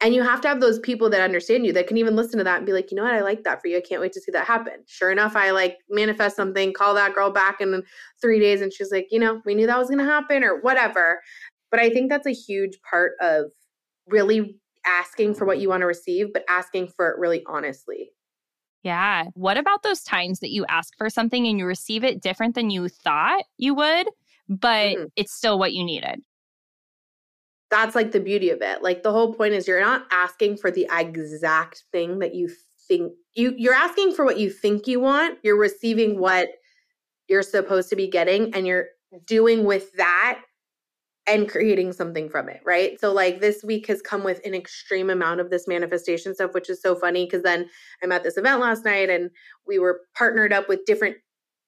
[0.01, 2.43] And you have to have those people that understand you that can even listen to
[2.45, 3.77] that and be like, you know what, I like that for you.
[3.77, 4.75] I can't wait to see that happen.
[4.87, 7.83] Sure enough, I like manifest something, call that girl back in
[8.21, 10.61] three days, and she's like, you know, we knew that was going to happen or
[10.61, 11.19] whatever.
[11.69, 13.51] But I think that's a huge part of
[14.07, 18.11] really asking for what you want to receive, but asking for it really honestly.
[18.83, 19.25] Yeah.
[19.33, 22.69] What about those times that you ask for something and you receive it different than
[22.69, 24.07] you thought you would,
[24.47, 25.03] but mm-hmm.
[25.17, 26.21] it's still what you needed?
[27.69, 28.81] That's like the beauty of it.
[28.81, 32.49] Like the whole point is you're not asking for the exact thing that you
[32.87, 35.37] think you you're asking for what you think you want.
[35.43, 36.49] You're receiving what
[37.27, 38.87] you're supposed to be getting and you're
[39.25, 40.41] doing with that
[41.27, 42.99] and creating something from it, right?
[42.99, 46.71] So like this week has come with an extreme amount of this manifestation stuff, which
[46.71, 47.69] is so funny because then
[48.01, 49.29] I'm at this event last night and
[49.67, 51.17] we were partnered up with different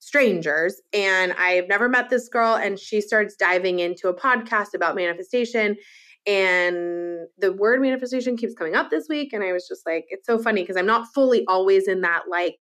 [0.01, 4.95] strangers and I've never met this girl and she starts diving into a podcast about
[4.95, 5.77] manifestation
[6.25, 10.25] and the word manifestation keeps coming up this week and I was just like it's
[10.25, 12.57] so funny because I'm not fully always in that like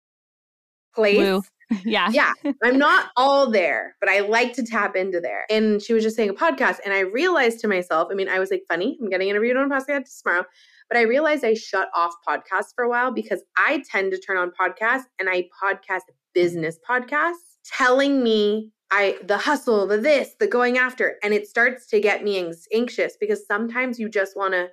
[0.96, 1.18] place.
[1.18, 1.44] Woo.
[1.84, 2.12] Yeah.
[2.12, 2.32] Yeah.
[2.64, 5.46] I'm not all there, but I like to tap into there.
[5.50, 8.38] And she was just saying a podcast and I realized to myself, I mean, I
[8.38, 10.46] was like, funny, I'm getting interviewed on a podcast tomorrow.
[10.90, 14.38] But I realized I shut off podcasts for a while because I tend to turn
[14.38, 16.02] on podcasts and I podcast
[16.36, 21.88] business podcasts telling me I the hustle, the this, the going after, and it starts
[21.88, 24.68] to get me anxious because sometimes you just want to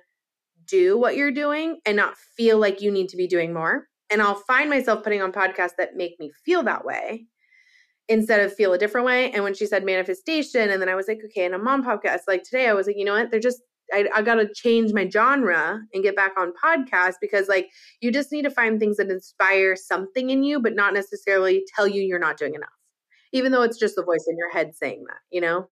[0.67, 3.87] do what you're doing and not feel like you need to be doing more.
[4.09, 7.25] And I'll find myself putting on podcasts that make me feel that way
[8.07, 9.31] instead of feel a different way.
[9.31, 12.21] And when she said manifestation, and then I was like, okay, and a mom podcast,
[12.27, 13.31] like today, I was like, you know what?
[13.31, 13.61] They're just
[13.93, 17.69] I, I got to change my genre and get back on podcast because like
[18.01, 21.87] you just need to find things that inspire something in you, but not necessarily tell
[21.87, 22.69] you you're not doing enough,
[23.31, 25.67] even though it's just the voice in your head saying that, you know?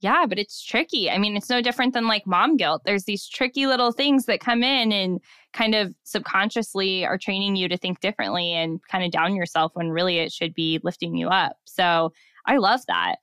[0.00, 1.10] Yeah, but it's tricky.
[1.10, 2.82] I mean, it's no different than like mom guilt.
[2.86, 5.20] There's these tricky little things that come in and
[5.52, 9.90] kind of subconsciously are training you to think differently and kind of down yourself when
[9.90, 11.56] really it should be lifting you up.
[11.66, 12.14] So
[12.46, 13.16] I love that.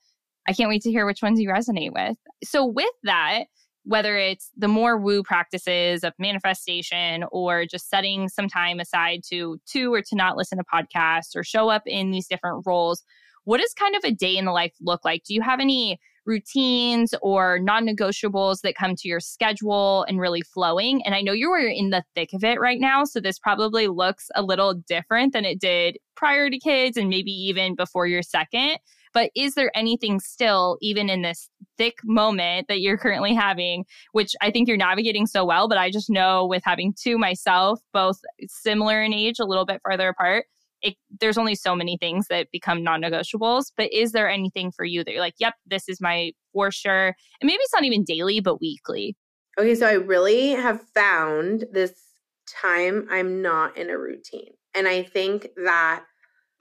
[0.48, 2.18] I can't wait to hear which ones you resonate with.
[2.44, 3.46] So, with that,
[3.88, 9.60] whether it's the more woo practices of manifestation or just setting some time aside to
[9.66, 13.04] to or to not listen to podcasts or show up in these different roles
[13.48, 15.24] what does kind of a day in the life look like?
[15.24, 21.02] Do you have any routines or non-negotiables that come to your schedule and really flowing?
[21.06, 24.28] And i know you're in the thick of it right now so this probably looks
[24.36, 28.80] a little different than it did prior to kids and maybe even before your second
[29.18, 34.36] but is there anything still, even in this thick moment that you're currently having, which
[34.44, 38.20] I think you're navigating so well, but I just know with having two myself, both
[38.48, 40.46] similar in age, a little bit farther apart,
[40.84, 43.72] it, there's only so many things that become non-negotiables.
[43.76, 47.08] But is there anything for you that you're like yep this is my for sure
[47.08, 49.18] and maybe it's not even daily but weekly?
[49.58, 51.94] Okay so i really have found this
[52.48, 54.54] time i'm not in a routine.
[54.76, 56.04] And i think that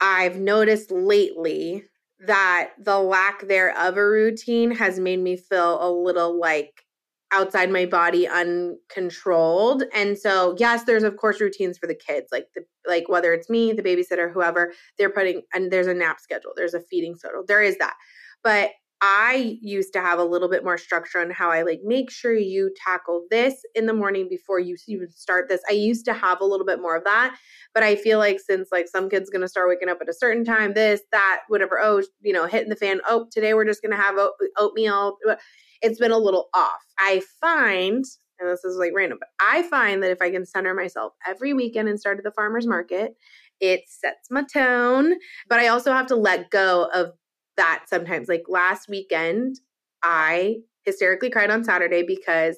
[0.01, 1.83] i've noticed lately
[2.19, 6.83] that the lack there of a routine has made me feel a little like
[7.31, 9.83] outside my body uncontrolled.
[9.93, 13.49] And so yes there's of course routines for the kids like the like whether it's
[13.49, 17.43] me the babysitter whoever they're putting and there's a nap schedule there's a feeding schedule
[17.47, 17.95] there is that.
[18.43, 22.09] But I used to have a little bit more structure on how I like make
[22.09, 25.61] sure you tackle this in the morning before you even start this.
[25.69, 27.37] I used to have a little bit more of that,
[27.75, 30.13] but I feel like since like some kids going to start waking up at a
[30.13, 33.83] certain time, this, that, whatever, oh, you know, hitting the fan, oh, today we're just
[33.83, 34.15] going to have
[34.57, 35.17] oatmeal.
[35.29, 35.35] Uh,
[35.83, 36.81] it's been a little off.
[36.97, 38.03] I find,
[38.39, 41.53] and this is like random, but I find that if I can center myself every
[41.53, 43.13] weekend and start at the farmer's market,
[43.59, 45.15] it sets my tone,
[45.47, 47.11] but I also have to let go of
[47.57, 48.27] that sometimes.
[48.27, 49.59] Like last weekend,
[50.03, 52.57] I hysterically cried on Saturday because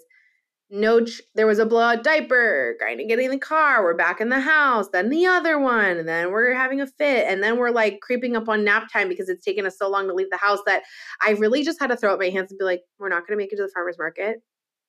[0.69, 4.21] no ch- there was a blowout diaper trying to get in the car we're back
[4.21, 7.57] in the house then the other one and then we're having a fit and then
[7.57, 10.29] we're like creeping up on nap time because it's taken us so long to leave
[10.29, 10.83] the house that
[11.23, 13.38] i really just had to throw up my hands and be like we're not going
[13.38, 14.38] to make it to the farmers market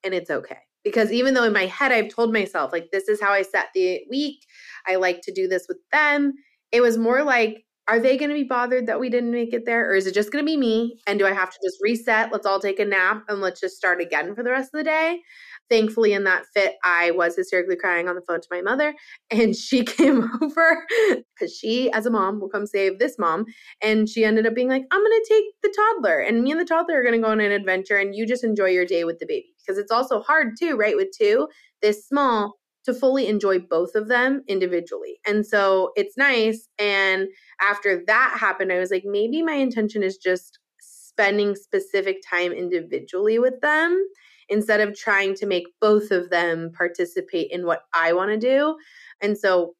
[0.04, 3.20] and it's okay because even though in my head i've told myself like this is
[3.20, 4.44] how i set the week
[4.86, 6.34] i like to do this with them
[6.72, 9.66] it was more like are they going to be bothered that we didn't make it
[9.66, 10.96] there or is it just going to be me?
[11.08, 12.30] And do i have to just reset?
[12.30, 14.84] Let's all take a nap and let's just start again for the rest of the
[14.84, 15.20] day.
[15.68, 18.94] Thankfully in that fit i was hysterically crying on the phone to my mother
[19.30, 23.44] and she came over because she as a mom will come save this mom
[23.80, 26.64] and she ended up being like i'm gonna take the toddler and me and the
[26.64, 29.26] toddler are gonna go on an adventure and you just enjoy your day with the
[29.26, 31.46] baby because it's also hard too right with two
[31.82, 35.20] this small to fully enjoy both of them individually.
[35.26, 36.68] And so it's nice.
[36.78, 37.28] And
[37.60, 43.38] after that happened, I was like, maybe my intention is just spending specific time individually
[43.38, 44.02] with them
[44.48, 48.76] instead of trying to make both of them participate in what I want to do.
[49.20, 49.74] And so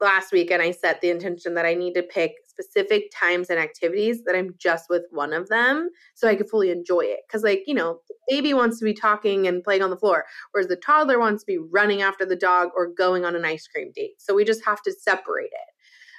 [0.00, 3.58] last week, and I set the intention that I need to pick specific times and
[3.58, 7.20] activities that I'm just with one of them so I could fully enjoy it.
[7.30, 10.68] Cause, like, you know, baby wants to be talking and playing on the floor, whereas
[10.68, 13.92] the toddler wants to be running after the dog or going on an ice cream
[13.94, 14.14] date.
[14.18, 15.72] So we just have to separate it.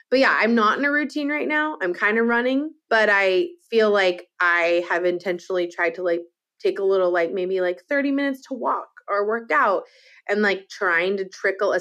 [0.09, 1.77] But yeah, I'm not in a routine right now.
[1.81, 6.21] I'm kind of running, but I feel like I have intentionally tried to like
[6.59, 9.83] take a little, like maybe like 30 minutes to walk or work out
[10.29, 11.79] and like trying to trickle a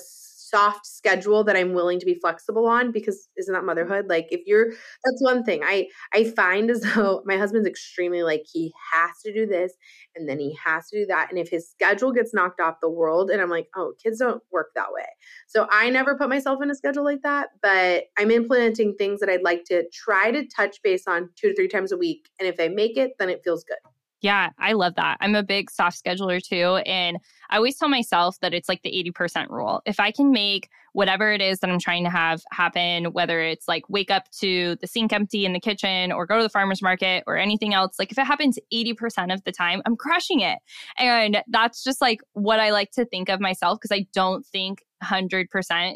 [0.57, 3.66] soft schedule that I'm willing to be flexible on because isn't that mm-hmm.
[3.66, 4.07] motherhood?
[4.09, 5.62] Like if you're that's one thing.
[5.62, 9.75] I I find as though my husband's extremely like he has to do this
[10.14, 12.88] and then he has to do that and if his schedule gets knocked off the
[12.88, 15.07] world and I'm like, "Oh, kids don't work that way."
[15.47, 19.29] So I never put myself in a schedule like that, but I'm implementing things that
[19.29, 22.49] I'd like to try to touch base on 2 to 3 times a week and
[22.49, 23.96] if I make it, then it feels good.
[24.27, 25.19] Yeah, I love that.
[25.21, 26.83] I'm a big soft scheduler too.
[26.85, 29.83] And I always tell myself that it's like the 80% rule.
[29.87, 33.69] If I can make whatever it is that I'm trying to have happen, whether it's
[33.69, 36.83] like wake up to the sink empty in the kitchen or go to the farmer's
[36.83, 40.59] market or anything else, like if it happens 80% of the time, I'm crushing it.
[40.99, 44.83] And that's just like what I like to think of myself because I don't think
[45.05, 45.47] 100%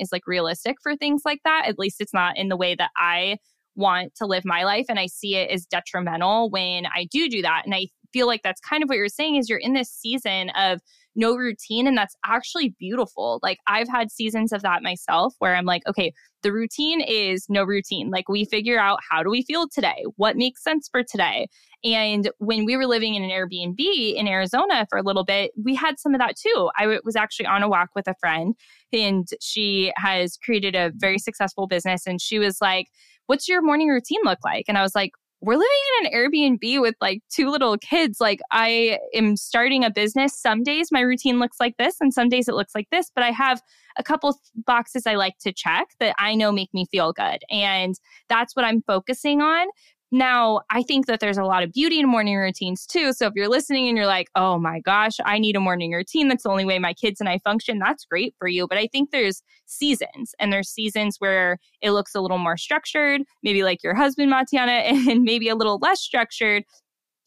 [0.01, 1.65] is like realistic for things like that.
[1.67, 3.39] At least it's not in the way that I
[3.77, 7.41] want to live my life and i see it as detrimental when i do do
[7.41, 9.91] that and i feel like that's kind of what you're saying is you're in this
[9.91, 10.81] season of
[11.17, 13.41] no routine and that's actually beautiful.
[13.43, 17.65] Like I've had seasons of that myself where I'm like, okay, the routine is no
[17.65, 18.11] routine.
[18.11, 20.05] Like we figure out how do we feel today?
[20.17, 21.49] What makes sense for today?
[21.83, 23.79] And when we were living in an Airbnb
[24.15, 26.71] in Arizona for a little bit, we had some of that too.
[26.79, 28.55] I was actually on a walk with a friend
[28.93, 32.89] and she has created a very successful business and she was like,
[33.27, 35.69] "What's your morning routine look like?" And I was like, we're living
[36.01, 38.21] in an Airbnb with like two little kids.
[38.21, 40.39] Like, I am starting a business.
[40.39, 43.25] Some days my routine looks like this, and some days it looks like this, but
[43.25, 43.63] I have
[43.97, 47.43] a couple boxes I like to check that I know make me feel good.
[47.51, 47.95] And
[48.29, 49.67] that's what I'm focusing on
[50.13, 53.13] now, I think that there's a lot of beauty in morning routines too.
[53.13, 56.29] So if you're listening and you're like, oh my gosh, I need a morning routine,
[56.29, 58.67] that's the only way my kids and I function, that's great for you.
[58.67, 63.23] But I think there's seasons, and there's seasons where it looks a little more structured,
[63.43, 64.73] maybe like your husband, Matiana,
[65.11, 66.65] and maybe a little less structured.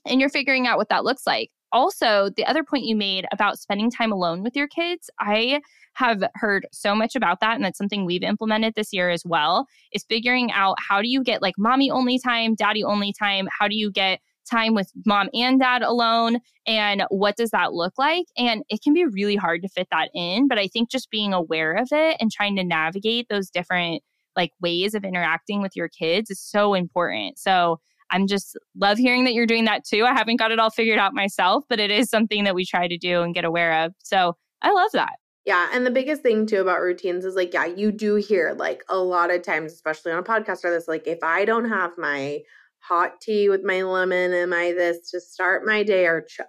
[0.06, 1.50] And you're figuring out what that looks like.
[1.74, 5.60] Also, the other point you made about spending time alone with your kids, I
[5.96, 7.56] have heard so much about that.
[7.56, 11.24] And that's something we've implemented this year as well is figuring out how do you
[11.24, 13.48] get like mommy only time, daddy only time?
[13.60, 17.94] How do you get time with mom and dad alone and what does that look
[17.98, 21.10] like and it can be really hard to fit that in but i think just
[21.10, 24.04] being aware of it and trying to navigate those different
[24.36, 27.80] like ways of interacting with your kids is so important so
[28.14, 31.00] i'm just love hearing that you're doing that too i haven't got it all figured
[31.00, 33.94] out myself but it is something that we try to do and get aware of
[34.02, 35.70] so i love that yeah.
[35.74, 38.98] And the biggest thing too about routines is like, yeah, you do hear like a
[38.98, 42.40] lot of times, especially on a podcast or this, like if I don't have my
[42.80, 46.46] hot tea with my lemon and my this to start my day or chill,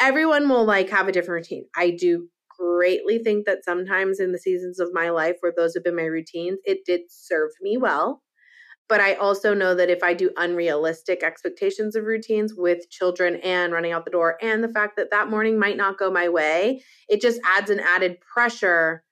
[0.00, 1.66] everyone will like have a different routine.
[1.76, 5.84] I do greatly think that sometimes in the seasons of my life where those have
[5.84, 8.23] been my routines, it did serve me well.
[8.88, 13.72] But I also know that if I do unrealistic expectations of routines with children and
[13.72, 16.82] running out the door, and the fact that that morning might not go my way,
[17.08, 19.02] it just adds an added pressure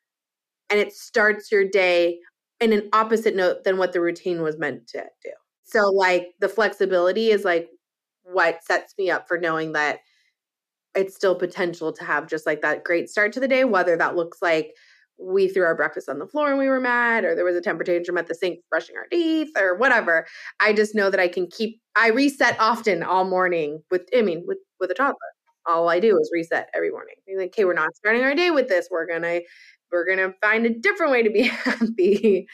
[0.70, 2.18] and it starts your day
[2.60, 5.30] in an opposite note than what the routine was meant to do.
[5.64, 7.68] So, like, the flexibility is like
[8.24, 10.00] what sets me up for knowing that
[10.94, 14.16] it's still potential to have just like that great start to the day, whether that
[14.16, 14.74] looks like
[15.22, 17.60] we threw our breakfast on the floor and we were mad, or there was a
[17.60, 20.26] temper tantrum at the sink brushing our teeth, or whatever.
[20.60, 21.80] I just know that I can keep.
[21.96, 24.02] I reset often all morning with.
[24.16, 25.16] I mean, with with a toddler,
[25.66, 27.14] all I do is reset every morning.
[27.26, 28.88] Be like, okay, we're not starting our day with this.
[28.90, 29.40] We're gonna
[29.92, 32.46] we're gonna find a different way to be happy.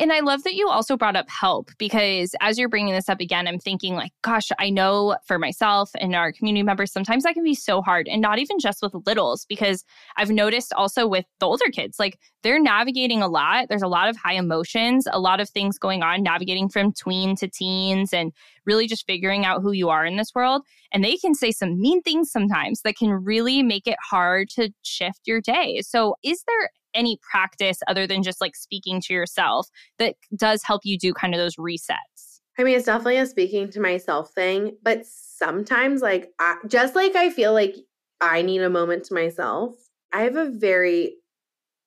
[0.00, 3.20] And I love that you also brought up help because as you're bringing this up
[3.20, 7.34] again, I'm thinking, like, gosh, I know for myself and our community members, sometimes that
[7.34, 8.08] can be so hard.
[8.08, 9.84] And not even just with littles, because
[10.16, 13.68] I've noticed also with the older kids, like, they're navigating a lot.
[13.68, 17.36] There's a lot of high emotions, a lot of things going on, navigating from tween
[17.36, 18.32] to teens and
[18.66, 20.62] really just figuring out who you are in this world.
[20.92, 24.70] And they can say some mean things sometimes that can really make it hard to
[24.82, 25.82] shift your day.
[25.82, 29.68] So, is there any practice other than just like speaking to yourself
[29.98, 32.40] that does help you do kind of those resets?
[32.58, 37.16] I mean, it's definitely a speaking to myself thing, but sometimes, like, I, just like
[37.16, 37.74] I feel like
[38.20, 39.74] I need a moment to myself,
[40.12, 41.16] I have a very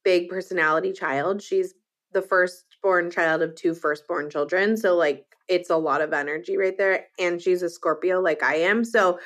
[0.03, 1.41] big personality child.
[1.41, 1.74] She's
[2.12, 4.76] the firstborn child of two firstborn children.
[4.76, 7.05] So, like, it's a lot of energy right there.
[7.18, 8.84] And she's a Scorpio, like I am.
[8.84, 9.20] So,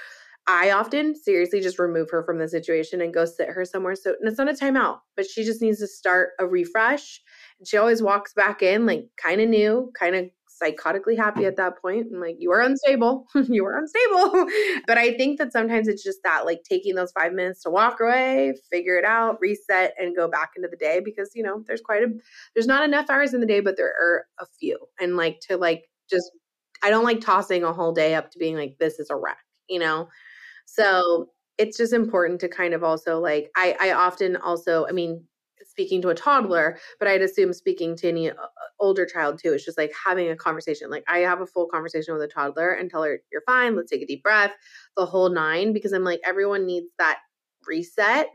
[0.47, 3.95] I often seriously just remove her from the situation and go sit her somewhere.
[3.95, 7.21] So and it's not a timeout, but she just needs to start a refresh.
[7.59, 10.25] And she always walks back in like kind of new, kind of
[10.61, 12.07] psychotically happy at that point.
[12.13, 13.27] I'm like, you are unstable.
[13.35, 14.47] you are unstable.
[14.87, 17.99] but I think that sometimes it's just that like taking those five minutes to walk
[17.99, 21.81] away, figure it out, reset, and go back into the day because you know, there's
[21.81, 22.07] quite a
[22.55, 24.77] there's not enough hours in the day, but there are a few.
[24.99, 26.31] And like to like just
[26.83, 29.37] I don't like tossing a whole day up to being like, this is a wreck,
[29.69, 30.09] you know?
[30.65, 35.25] So it's just important to kind of also like I I often also I mean
[35.63, 38.35] speaking to a toddler, but I'd assume speaking to any uh,
[38.79, 39.53] older child too.
[39.53, 40.89] It's just like having a conversation.
[40.89, 43.75] Like I have a full conversation with a toddler and tell her you're fine.
[43.75, 44.51] Let's take a deep breath,
[44.97, 47.19] the whole nine, because I'm like everyone needs that
[47.67, 48.29] reset.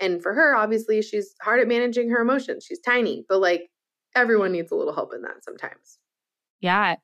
[0.00, 2.64] And for her, obviously, she's hard at managing her emotions.
[2.64, 3.70] She's tiny, but like
[4.14, 5.98] everyone needs a little help in that sometimes.
[6.60, 6.96] Yeah.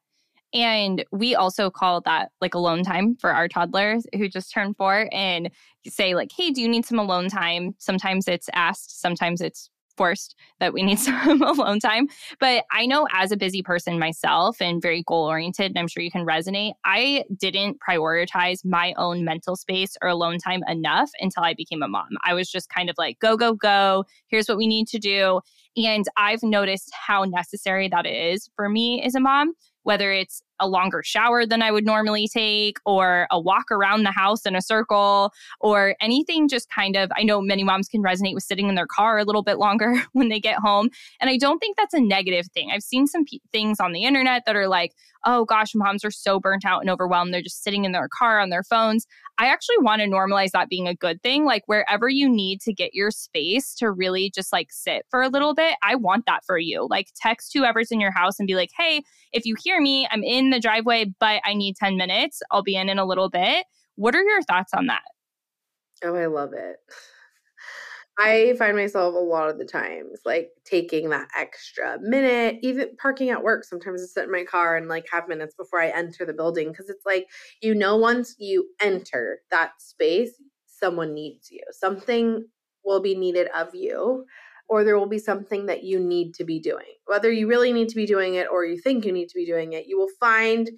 [0.55, 5.09] And we also call that like alone time for our toddlers who just turned four
[5.13, 5.51] and
[5.87, 7.75] say, like, hey, do you need some alone time?
[7.79, 12.07] Sometimes it's asked, sometimes it's forced that we need some alone time.
[12.39, 16.05] But I know as a busy person myself and very goal oriented, and I'm sure
[16.05, 21.43] you can resonate, I didn't prioritize my own mental space or alone time enough until
[21.43, 22.11] I became a mom.
[22.25, 24.05] I was just kind of like, go, go, go.
[24.29, 25.41] Here's what we need to do.
[25.77, 30.69] And I've noticed how necessary that is for me as a mom whether it's a
[30.69, 34.63] longer shower than I would normally take, or a walk around the house in a
[34.63, 37.11] circle, or anything just kind of.
[37.17, 39.95] I know many moms can resonate with sitting in their car a little bit longer
[40.13, 40.91] when they get home.
[41.21, 42.71] And I don't think that's a negative thing.
[42.73, 44.93] I've seen some p- things on the internet that are like,
[45.25, 47.33] oh gosh, moms are so burnt out and overwhelmed.
[47.33, 49.07] They're just sitting in their car on their phones.
[49.39, 51.45] I actually want to normalize that being a good thing.
[51.45, 55.29] Like wherever you need to get your space to really just like sit for a
[55.29, 56.87] little bit, I want that for you.
[56.89, 59.03] Like text whoever's in your house and be like, hey,
[59.33, 62.43] if you hear me, I'm in the driveway, but I need 10 minutes.
[62.51, 63.67] I'll be in in a little bit.
[63.97, 65.03] What are your thoughts on that?
[66.03, 66.77] Oh, I love it.
[68.19, 73.31] I find myself a lot of the times like taking that extra minute, even parking
[73.31, 73.65] at work.
[73.65, 76.69] Sometimes I sit in my car and like have minutes before I enter the building
[76.69, 77.27] because it's like,
[77.61, 80.31] you know, once you enter that space,
[80.67, 81.63] someone needs you.
[81.73, 82.47] Something
[82.85, 84.25] will be needed of you,
[84.69, 86.95] or there will be something that you need to be doing.
[87.07, 89.47] Whether you really need to be doing it or you think you need to be
[89.47, 90.71] doing it, you will find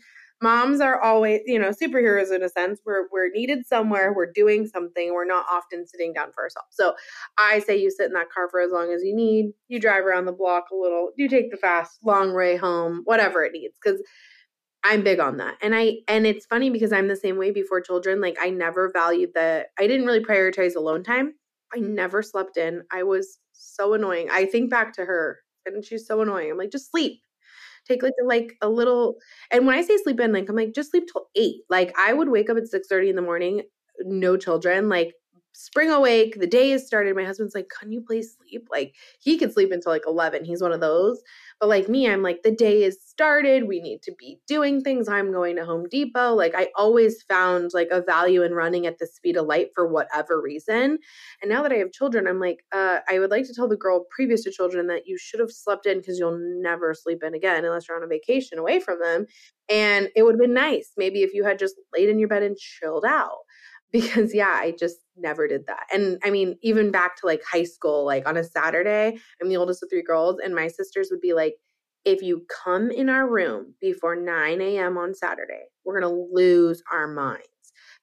[0.43, 2.80] moms are always, you know, superheroes in a sense.
[2.84, 6.68] We're we're needed somewhere, we're doing something, we're not often sitting down for ourselves.
[6.72, 6.95] So
[7.39, 9.53] I say you sit in that car for as long as you need.
[9.68, 13.45] You drive around the block a little, you take the fast, long way home, whatever
[13.45, 13.74] it needs.
[13.82, 14.03] Because
[14.84, 15.57] I'm big on that.
[15.62, 18.20] And I and it's funny because I'm the same way before children.
[18.20, 21.34] Like I never valued the I didn't really prioritize alone time.
[21.74, 22.82] I never slept in.
[22.93, 24.29] I was so annoying.
[24.31, 26.51] I think back to her and she's so annoying.
[26.51, 27.21] I'm like, just sleep
[27.87, 29.17] take like like a little
[29.51, 32.13] and when i say sleep in like i'm like just sleep till 8 like i
[32.13, 33.63] would wake up at 6 30 in the morning
[34.01, 35.15] no children like
[35.53, 39.39] spring awake the day has started my husband's like can you please sleep like he
[39.39, 41.23] could sleep until like 11 he's one of those
[41.61, 43.67] but like me, I'm like, the day is started.
[43.67, 45.09] We need to be doing things.
[45.09, 46.35] I'm going to Home Depot.
[46.35, 49.87] Like I always found like a value in running at the speed of light for
[49.87, 50.99] whatever reason.
[51.41, 53.77] And now that I have children, I'm like, uh, I would like to tell the
[53.77, 57.35] girl previous to children that you should have slept in because you'll never sleep in
[57.35, 59.27] again unless you're on a vacation away from them.
[59.71, 62.43] And it would have been nice maybe if you had just laid in your bed
[62.43, 63.46] and chilled out
[63.93, 65.87] because yeah i just never did that.
[65.93, 69.57] And i mean even back to like high school like on a saturday i'm the
[69.57, 71.55] oldest of three girls and my sisters would be like
[72.05, 77.07] if you come in our room before 9 a.m on saturday we're to lose our
[77.07, 77.43] mind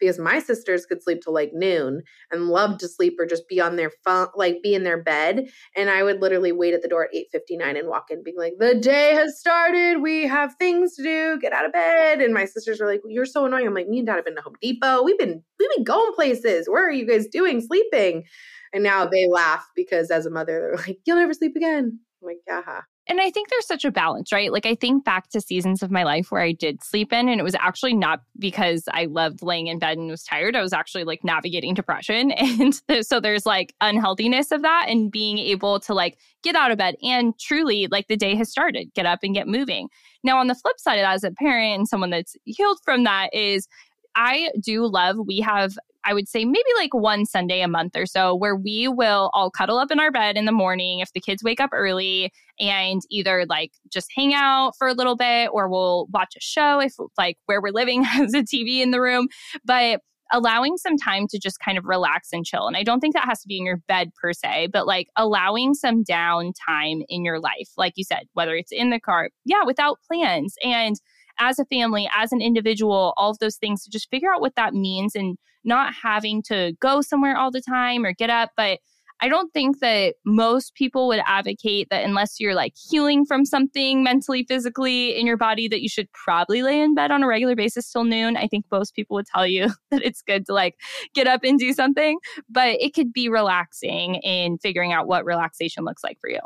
[0.03, 3.61] because my sisters could sleep till like noon and love to sleep or just be
[3.61, 5.47] on their phone, like be in their bed.
[5.77, 8.55] And I would literally wait at the door at 8.59 and walk in being like,
[8.59, 10.01] the day has started.
[10.01, 11.39] We have things to do.
[11.39, 12.19] Get out of bed.
[12.19, 13.65] And my sisters are like, you're so annoying.
[13.65, 15.03] I'm like, me and dad have been to Home Depot.
[15.03, 16.67] We've been, we've been going places.
[16.67, 17.61] Where are you guys doing?
[17.61, 18.25] Sleeping.
[18.73, 21.99] And now they laugh because as a mother, they're like, you'll never sleep again.
[22.21, 22.81] I'm like, yeah.
[23.07, 24.51] And I think there's such a balance, right?
[24.51, 27.37] Like, I think back to seasons of my life where I did sleep in, and
[27.37, 30.55] it was actually not because I loved laying in bed and was tired.
[30.55, 32.33] I was actually like navigating depression.
[32.43, 36.77] And so there's like unhealthiness of that and being able to like get out of
[36.77, 39.89] bed and truly like the day has started, get up and get moving.
[40.23, 43.03] Now, on the flip side of that, as a parent and someone that's healed from
[43.05, 43.67] that, is
[44.15, 48.05] I do love, we have I would say maybe like one Sunday a month or
[48.05, 51.21] so where we will all cuddle up in our bed in the morning if the
[51.21, 55.69] kids wake up early and either like just hang out for a little bit or
[55.69, 59.27] we'll watch a show if like where we're living has a TV in the room.
[59.65, 60.01] But
[60.31, 62.65] allowing some time to just kind of relax and chill.
[62.65, 65.07] And I don't think that has to be in your bed per se, but like
[65.15, 69.63] allowing some downtime in your life, like you said, whether it's in the car, yeah,
[69.63, 70.55] without plans.
[70.63, 70.95] And
[71.39, 74.55] as a family, as an individual, all of those things to just figure out what
[74.55, 78.51] that means and not having to go somewhere all the time or get up.
[78.57, 78.79] But
[79.23, 84.03] I don't think that most people would advocate that unless you're like healing from something
[84.03, 87.55] mentally, physically in your body, that you should probably lay in bed on a regular
[87.55, 88.35] basis till noon.
[88.35, 90.75] I think most people would tell you that it's good to like
[91.13, 92.17] get up and do something,
[92.49, 96.41] but it could be relaxing in figuring out what relaxation looks like for you.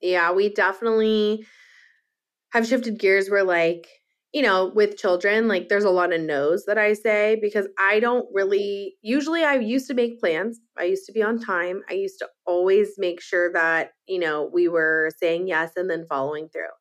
[0.00, 1.46] Yeah, we definitely
[2.50, 3.86] have shifted gears where like
[4.36, 8.00] you know, with children, like there's a lot of no's that I say because I
[8.00, 10.60] don't really, usually I used to make plans.
[10.76, 11.80] I used to be on time.
[11.88, 16.04] I used to always make sure that, you know, we were saying yes and then
[16.06, 16.74] following through.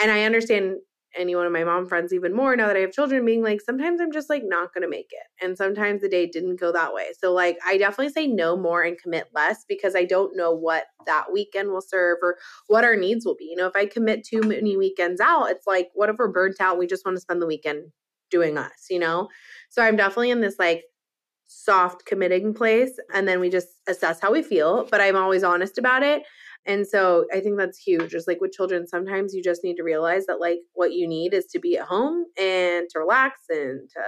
[0.00, 0.76] And I understand
[1.16, 3.60] any one of my mom friends even more now that I have children being like,
[3.60, 5.44] sometimes I'm just like not going to make it.
[5.44, 7.08] And sometimes the day didn't go that way.
[7.18, 10.84] So, like, I definitely say no more and commit less because I don't know what
[11.06, 12.36] that weekend will serve or
[12.68, 13.46] what our needs will be.
[13.46, 16.60] You know, if I commit too many weekends out, it's like, what if we're burnt
[16.60, 16.78] out?
[16.78, 17.92] We just want to spend the weekend
[18.30, 19.28] doing us, you know?
[19.70, 20.84] So, I'm definitely in this like,
[21.48, 25.78] soft committing place and then we just assess how we feel but i'm always honest
[25.78, 26.24] about it
[26.66, 28.10] and so I think that's huge.
[28.10, 31.32] Just like with children, sometimes you just need to realize that like what you need
[31.32, 34.02] is to be at home and to relax and to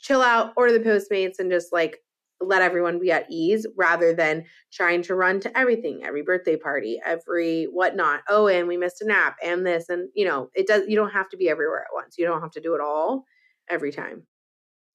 [0.00, 1.98] chill out, order the Postmates and just like
[2.40, 7.00] let everyone be at ease rather than trying to run to everything, every birthday party,
[7.04, 8.20] every whatnot.
[8.28, 9.88] Oh, and we missed a nap and this.
[9.88, 12.16] And you know, it does you don't have to be everywhere at once.
[12.18, 13.24] You don't have to do it all
[13.68, 14.26] every time.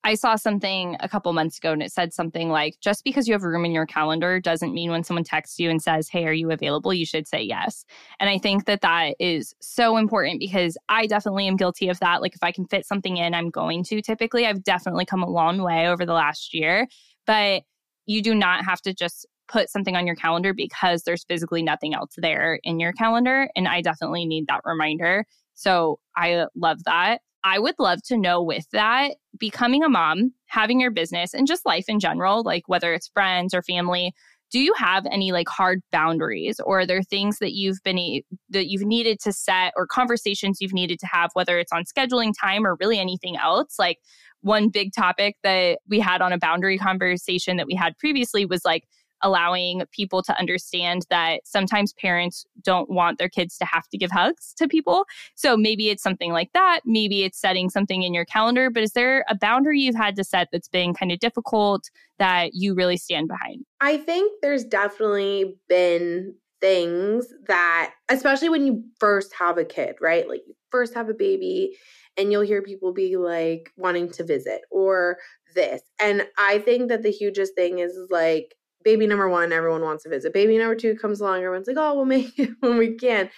[0.04, 3.34] I saw something a couple months ago and it said something like just because you
[3.34, 6.34] have room in your calendar doesn't mean when someone texts you and says, Hey, are
[6.34, 6.94] you available?
[6.94, 7.86] You should say yes.
[8.20, 12.22] And I think that that is so important because I definitely am guilty of that.
[12.22, 14.48] Like, if I can fit something in, I'm going to typically.
[14.48, 16.88] I've definitely come a long way over the last year,
[17.28, 17.64] but
[18.08, 21.94] you do not have to just put something on your calendar because there's physically nothing
[21.94, 23.50] else there in your calendar.
[23.56, 25.26] And I definitely need that reminder.
[25.54, 27.20] So I love that.
[27.44, 31.66] I would love to know with that, becoming a mom, having your business, and just
[31.66, 34.14] life in general, like whether it's friends or family,
[34.52, 38.70] do you have any like hard boundaries or are there things that you've been that
[38.70, 42.68] you've needed to set or conversations you've needed to have whether it's on scheduling time
[42.68, 43.80] or really anything else?
[43.80, 44.00] Like
[44.42, 48.66] one big topic that we had on a boundary conversation that we had previously was
[48.66, 48.84] like
[49.24, 54.12] allowing people to understand that sometimes parents don't want their kids to have to give
[54.12, 55.06] hugs to people.
[55.36, 56.82] So maybe it's something like that.
[56.86, 58.70] Maybe it's setting something in your calendar.
[58.70, 62.52] But is there a boundary you've had to set that's been kind of difficult that
[62.54, 63.66] you really stand behind?
[63.80, 70.30] I think there's definitely been things that, especially when you first have a kid, right?
[70.30, 71.76] Like you first have a baby
[72.18, 75.18] and you'll hear people be like wanting to visit or
[75.56, 75.82] this.
[76.00, 80.10] And I think that the hugest thing is like baby number one, everyone wants to
[80.10, 80.34] visit.
[80.34, 83.30] Baby number two comes along, everyone's like, oh, we'll make it when we can.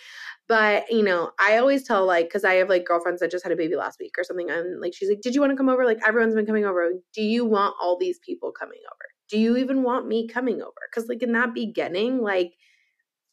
[0.49, 3.53] But, you know, I always tell, like, because I have like girlfriends that just had
[3.53, 4.49] a baby last week or something.
[4.49, 5.85] And like, she's like, did you want to come over?
[5.85, 6.91] Like, everyone's been coming over.
[7.13, 9.05] Do you want all these people coming over?
[9.29, 10.73] Do you even want me coming over?
[10.91, 12.53] Because, like, in that beginning, like,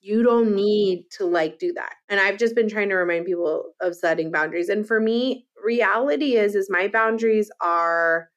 [0.00, 1.94] you don't need to like do that.
[2.08, 4.68] And I've just been trying to remind people of setting boundaries.
[4.68, 8.30] And for me, reality is, is my boundaries are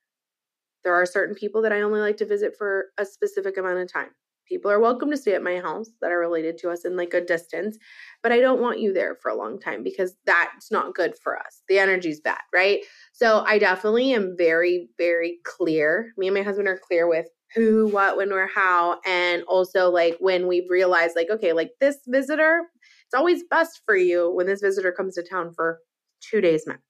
[0.83, 3.91] there are certain people that I only like to visit for a specific amount of
[3.91, 4.09] time.
[4.47, 7.13] People are welcome to stay at my house that are related to us in like
[7.13, 7.77] a distance,
[8.21, 11.39] but I don't want you there for a long time because that's not good for
[11.39, 11.61] us.
[11.69, 12.81] The energy's bad, right?
[13.13, 16.11] So I definitely am very, very clear.
[16.17, 18.99] Me and my husband are clear with who, what, when, where, how.
[19.05, 22.63] And also, like, when we've realized, like, okay, like this visitor,
[23.05, 25.79] it's always best for you when this visitor comes to town for
[26.19, 26.81] two days max.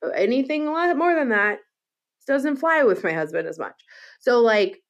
[0.00, 1.58] But anything more than that,
[2.28, 3.82] doesn't fly with my husband as much.
[4.20, 4.80] So like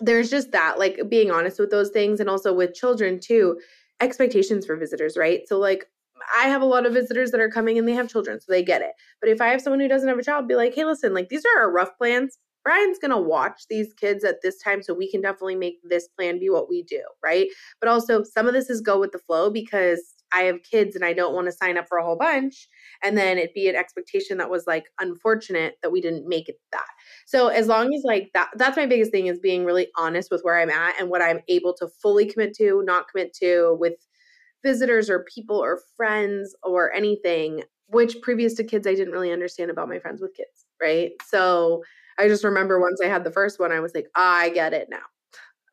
[0.00, 3.60] there's just that like being honest with those things and also with children too
[4.00, 5.42] expectations for visitors, right?
[5.46, 5.86] So like
[6.36, 8.62] I have a lot of visitors that are coming and they have children, so they
[8.62, 8.92] get it.
[9.20, 11.28] But if I have someone who doesn't have a child, be like, hey, listen, like
[11.28, 12.38] these are our rough plans.
[12.64, 14.82] Brian's going to watch these kids at this time.
[14.82, 17.02] So we can definitely make this plan be what we do.
[17.22, 17.48] Right.
[17.80, 21.04] But also, some of this is go with the flow because I have kids and
[21.04, 22.68] I don't want to sign up for a whole bunch
[23.02, 26.60] and then it be an expectation that was like unfortunate that we didn't make it
[26.72, 26.86] that.
[27.26, 30.42] So as long as like that that's my biggest thing is being really honest with
[30.42, 33.94] where I'm at and what I'm able to fully commit to, not commit to with
[34.62, 39.70] visitors or people or friends or anything which previous to kids I didn't really understand
[39.70, 41.12] about my friends with kids, right?
[41.26, 41.82] So
[42.18, 44.88] I just remember once I had the first one, I was like, I get it
[44.90, 45.02] now.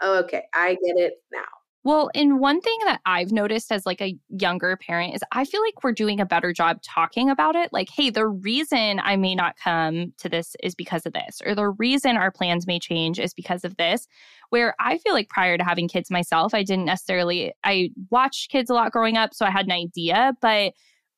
[0.04, 1.61] Okay, I get it now.
[1.84, 5.62] Well, and one thing that I've noticed as like a younger parent is I feel
[5.62, 7.74] like we're doing a better job talking about it.
[7.74, 11.56] Like, hey, the reason I may not come to this is because of this, or
[11.56, 14.08] the reason our plans may change is because of this.
[14.50, 18.70] Where I feel like prior to having kids myself, I didn't necessarily I watched kids
[18.70, 20.74] a lot growing up, so I had an idea, but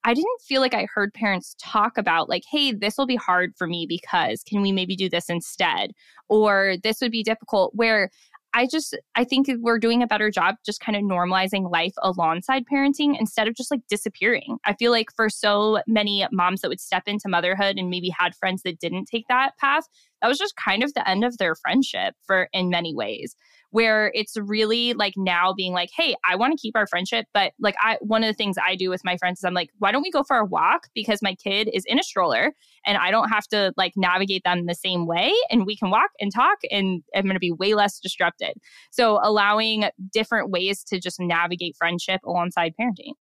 [0.06, 3.54] I didn't feel like I heard parents talk about, like, hey, this will be hard
[3.58, 5.92] for me because can we maybe do this instead?
[6.28, 7.74] Or this would be difficult.
[7.74, 8.10] Where
[8.54, 12.66] I just, I think we're doing a better job just kind of normalizing life alongside
[12.72, 14.58] parenting instead of just like disappearing.
[14.66, 18.36] I feel like for so many moms that would step into motherhood and maybe had
[18.36, 19.86] friends that didn't take that path,
[20.22, 23.36] that was just kind of the end of their friendship for in many ways
[23.74, 27.26] where it's really like now being like, hey, I want to keep our friendship.
[27.34, 29.72] But like, I, one of the things I do with my friends is I'm like,
[29.80, 30.90] why don't we go for a walk?
[30.94, 32.54] Because my kid is in a stroller
[32.86, 35.34] and I don't have to like navigate them the same way.
[35.50, 38.54] And we can walk and talk and I'm going to be way less disrupted.
[38.92, 43.14] So allowing different ways to just navigate friendship alongside parenting.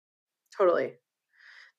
[0.53, 0.95] Totally.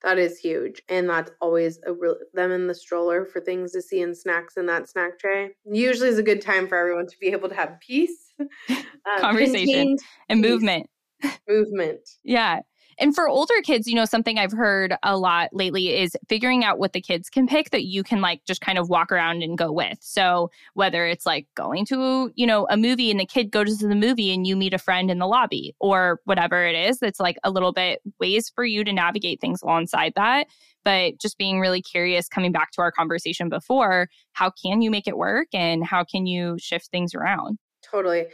[0.05, 0.83] That is huge.
[0.89, 4.57] And that's always a real them in the stroller for things to see and snacks
[4.57, 5.51] in that snack tray.
[5.65, 8.49] Usually is a good time for everyone to be able to have peace, um,
[9.19, 9.97] conversation,
[10.29, 10.89] and movement.
[11.49, 12.01] Movement.
[12.25, 12.61] yeah.
[12.99, 16.79] And for older kids, you know, something I've heard a lot lately is figuring out
[16.79, 19.57] what the kids can pick that you can like just kind of walk around and
[19.57, 19.99] go with.
[20.01, 23.89] So whether it's like going to, you know, a movie and the kid goes to
[23.89, 27.21] the movie and you meet a friend in the lobby or whatever it is, that's
[27.21, 30.47] like a little bit ways for you to navigate things alongside that.
[30.85, 35.07] But just being really curious, coming back to our conversation before, how can you make
[35.07, 37.59] it work and how can you shift things around?
[37.83, 38.27] Totally.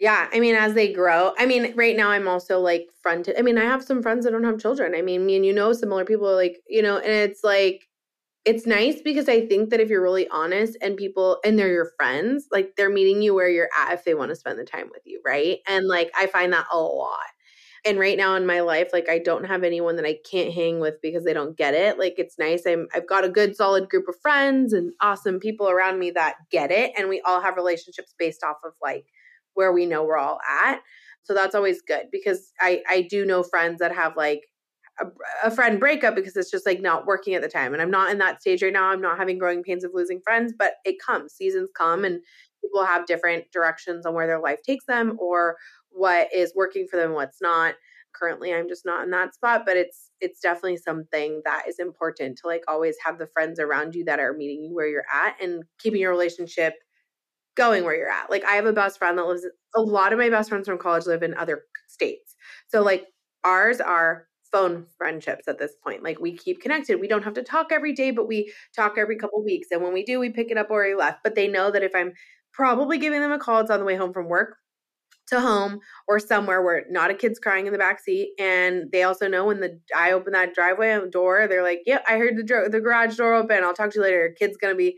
[0.00, 3.34] Yeah, I mean, as they grow, I mean, right now I'm also like fronted.
[3.36, 4.94] I mean, I have some friends that don't have children.
[4.94, 7.88] I mean, me and you know, similar people, are like you know, and it's like
[8.44, 11.92] it's nice because I think that if you're really honest and people and they're your
[11.96, 14.88] friends, like they're meeting you where you're at if they want to spend the time
[14.92, 15.58] with you, right?
[15.68, 17.18] And like I find that a lot.
[17.86, 20.80] And right now in my life, like I don't have anyone that I can't hang
[20.80, 21.98] with because they don't get it.
[21.98, 22.66] Like it's nice.
[22.66, 26.36] I'm I've got a good solid group of friends and awesome people around me that
[26.50, 26.92] get it.
[26.98, 29.06] And we all have relationships based off of like
[29.58, 30.80] where we know we're all at.
[31.24, 34.42] So that's always good because I I do know friends that have like
[35.00, 35.06] a,
[35.44, 37.72] a, friend breakup because it's just like not working at the time.
[37.72, 38.84] And I'm not in that stage right now.
[38.84, 41.32] I'm not having growing pains of losing friends, but it comes.
[41.32, 42.20] Seasons come and
[42.62, 45.56] people have different directions on where their life takes them or
[45.90, 47.74] what is working for them, what's not.
[48.14, 52.38] Currently I'm just not in that spot, but it's it's definitely something that is important
[52.38, 55.34] to like always have the friends around you that are meeting you where you're at
[55.42, 56.74] and keeping your relationship
[57.58, 58.30] going where you're at.
[58.30, 59.46] Like I have a best friend that lives
[59.76, 62.34] a lot of my best friends from college live in other states.
[62.68, 63.06] So like
[63.44, 66.02] ours are phone friendships at this point.
[66.02, 67.00] Like we keep connected.
[67.00, 69.68] We don't have to talk every day, but we talk every couple weeks.
[69.70, 71.18] And when we do, we pick it up where we left.
[71.22, 72.12] But they know that if I'm
[72.52, 74.56] probably giving them a call, it's on the way home from work
[75.28, 75.78] to home
[76.08, 78.32] or somewhere where not a kid's crying in the back seat.
[78.38, 82.14] And they also know when the I open that driveway door, they're like, "Yep, yeah,
[82.14, 83.62] I heard the the garage door open.
[83.62, 84.20] I'll talk to you later.
[84.20, 84.96] Your kid's gonna be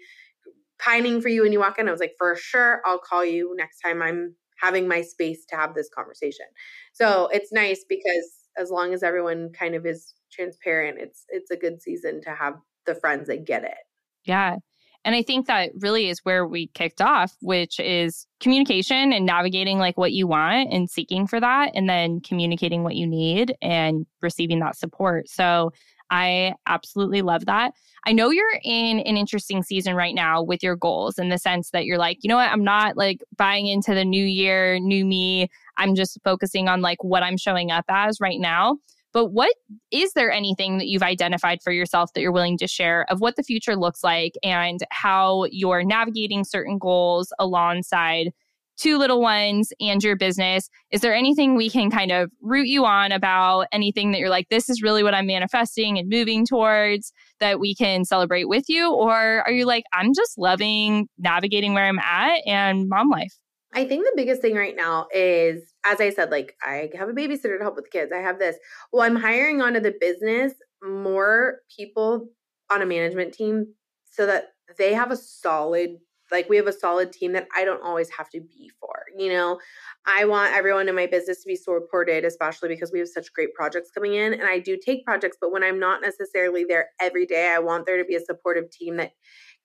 [0.84, 1.88] pining for you when you walk in.
[1.88, 5.56] I was like, for sure, I'll call you next time I'm having my space to
[5.56, 6.46] have this conversation.
[6.92, 11.56] So it's nice because as long as everyone kind of is transparent, it's it's a
[11.56, 12.54] good season to have
[12.86, 13.78] the friends that get it.
[14.24, 14.56] Yeah.
[15.04, 19.78] And I think that really is where we kicked off, which is communication and navigating
[19.78, 24.04] like what you want and seeking for that, and then communicating what you need and
[24.20, 25.28] receiving that support.
[25.30, 25.72] So
[26.10, 27.72] I absolutely love that.
[28.06, 31.70] I know you're in an interesting season right now with your goals in the sense
[31.70, 35.04] that you're like, you know what, I'm not like buying into the new year, new
[35.04, 35.48] me.
[35.76, 38.78] I'm just focusing on like what I'm showing up as right now.
[39.12, 39.54] But what
[39.90, 43.36] is there anything that you've identified for yourself that you're willing to share of what
[43.36, 48.32] the future looks like and how you're navigating certain goals alongside
[48.80, 50.70] two little ones and your business.
[50.90, 54.48] Is there anything we can kind of root you on about anything that you're like,
[54.48, 58.92] this is really what I'm manifesting and moving towards that we can celebrate with you?
[58.92, 63.34] Or are you like, I'm just loving navigating where I'm at and mom life?
[63.72, 67.12] I think the biggest thing right now is, as I said, like I have a
[67.12, 68.12] babysitter to help with the kids.
[68.12, 68.56] I have this.
[68.92, 72.28] Well, I'm hiring onto the business more people
[72.70, 73.74] on a management team
[74.10, 75.98] so that they have a solid
[76.30, 79.04] like we have a solid team that I don't always have to be for.
[79.16, 79.58] You know,
[80.06, 83.54] I want everyone in my business to be supported, especially because we have such great
[83.54, 84.32] projects coming in.
[84.32, 87.86] And I do take projects, but when I'm not necessarily there every day, I want
[87.86, 89.12] there to be a supportive team that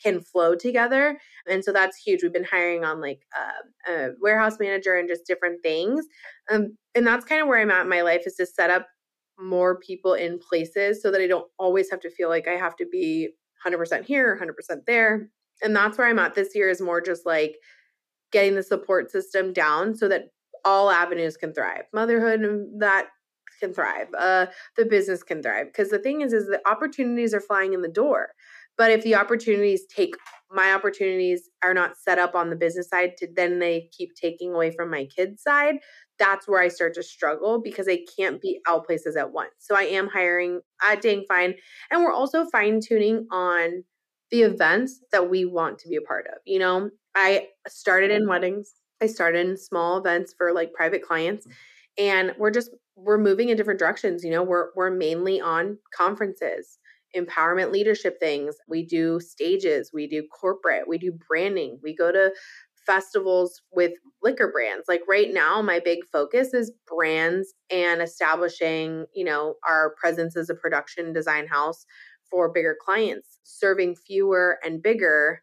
[0.02, 1.20] can flow together.
[1.48, 2.22] And so that's huge.
[2.22, 6.06] We've been hiring on like uh, a warehouse manager and just different things.
[6.52, 8.88] Um, and that's kind of where I'm at in my life is to set up
[9.40, 12.76] more people in places so that I don't always have to feel like I have
[12.78, 13.30] to be
[13.66, 15.30] 100% here, 100% there.
[15.64, 17.58] And that's where I'm at this year is more just like
[18.32, 20.26] getting the support system down so that
[20.64, 21.84] all avenues can thrive.
[21.94, 23.08] Motherhood and that
[23.60, 24.08] can thrive.
[24.18, 25.68] Uh, the business can thrive.
[25.68, 28.30] Because the thing is, is the opportunities are flying in the door.
[28.78, 30.16] But if the opportunities take
[30.52, 34.54] my opportunities are not set up on the business side to then they keep taking
[34.54, 35.76] away from my kids side,
[36.20, 39.52] that's where I start to struggle because I can't be all places at once.
[39.60, 41.56] So I am hiring at Dang Fine.
[41.92, 43.84] And we're also fine tuning on
[44.32, 46.40] the events that we want to be a part of.
[46.46, 51.48] You know, I started in weddings, I started in small events for like private clients.
[51.98, 54.24] And we're just we're moving in different directions.
[54.24, 56.78] You know, we're we're mainly on conferences
[57.16, 58.56] empowerment leadership things.
[58.68, 62.32] We do stages, we do corporate, we do branding, we go to
[62.86, 64.86] festivals with liquor brands.
[64.88, 70.50] Like right now, my big focus is brands and establishing, you know, our presence as
[70.50, 71.86] a production design house
[72.30, 75.42] for bigger clients, serving fewer and bigger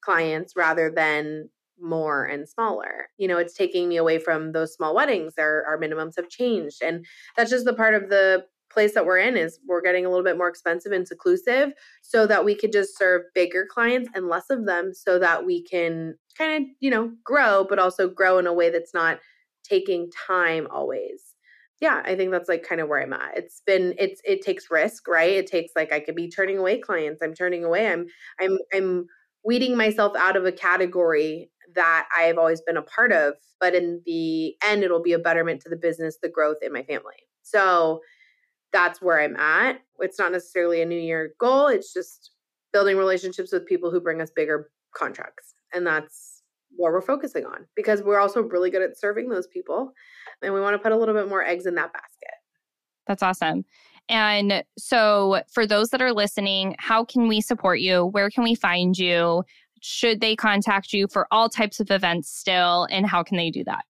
[0.00, 1.48] clients rather than
[1.80, 3.08] more and smaller.
[3.18, 5.34] You know, it's taking me away from those small weddings.
[5.38, 6.82] Our, our minimums have changed.
[6.82, 7.04] And
[7.36, 10.24] that's just the part of the place that we're in is we're getting a little
[10.24, 11.72] bit more expensive and seclusive
[12.02, 15.62] so that we could just serve bigger clients and less of them so that we
[15.62, 19.20] can kind of, you know, grow, but also grow in a way that's not
[19.62, 21.33] taking time always.
[21.80, 23.36] Yeah, I think that's like kind of where I'm at.
[23.36, 25.32] It's been it's it takes risk, right?
[25.32, 27.20] It takes like I could be turning away clients.
[27.22, 27.88] I'm turning away.
[27.90, 28.06] I'm
[28.40, 29.06] I'm I'm
[29.44, 34.00] weeding myself out of a category that I've always been a part of, but in
[34.06, 37.16] the end it'll be a betterment to the business, the growth in my family.
[37.42, 38.00] So
[38.72, 39.80] that's where I'm at.
[40.00, 41.68] It's not necessarily a new year goal.
[41.68, 42.32] It's just
[42.72, 45.54] building relationships with people who bring us bigger contracts.
[45.72, 46.33] And that's
[46.76, 49.92] what we're focusing on because we're also really good at serving those people.
[50.42, 52.34] And we want to put a little bit more eggs in that basket.
[53.06, 53.64] That's awesome.
[54.08, 58.06] And so, for those that are listening, how can we support you?
[58.06, 59.44] Where can we find you?
[59.80, 62.86] Should they contact you for all types of events still?
[62.90, 63.84] And how can they do that?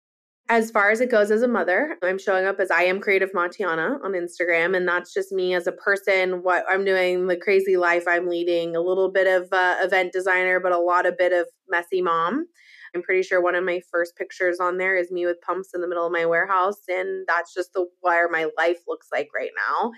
[0.47, 3.33] As far as it goes as a mother, I'm showing up as I am creative
[3.33, 7.77] Matiana on Instagram, and that's just me as a person, what I'm doing, the crazy
[7.77, 11.33] life I'm leading, a little bit of uh, event designer, but a lot of bit
[11.33, 12.45] of messy mom.
[12.95, 15.81] I'm pretty sure one of my first pictures on there is me with pumps in
[15.81, 19.51] the middle of my warehouse, and that's just the where my life looks like right
[19.67, 19.91] now.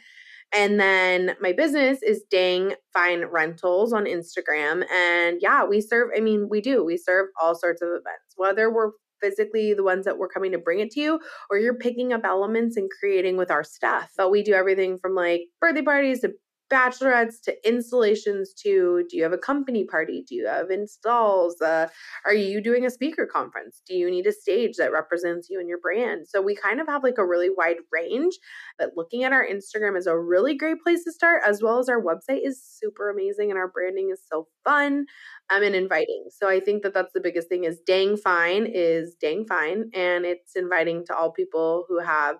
[0.53, 4.89] And then my business is Dang Fine Rentals on Instagram.
[4.91, 8.73] And yeah, we serve, I mean, we do, we serve all sorts of events, whether
[8.73, 8.91] we're
[9.21, 11.19] physically the ones that we're coming to bring it to you,
[11.49, 14.11] or you're picking up elements and creating with our stuff.
[14.15, 16.31] But we do everything from like birthday parties to
[16.71, 20.23] bachelorettes to installations to do you have a company party?
[20.27, 21.61] Do you have installs?
[21.61, 21.87] Uh,
[22.25, 23.81] are you doing a speaker conference?
[23.87, 26.27] Do you need a stage that represents you and your brand?
[26.27, 28.35] So we kind of have like a really wide range
[28.77, 31.89] but looking at our instagram is a really great place to start as well as
[31.89, 35.05] our website is super amazing and our branding is so fun
[35.49, 36.25] um, and inviting.
[36.29, 40.25] So i think that that's the biggest thing is dang fine is dang fine and
[40.25, 42.37] it's inviting to all people who have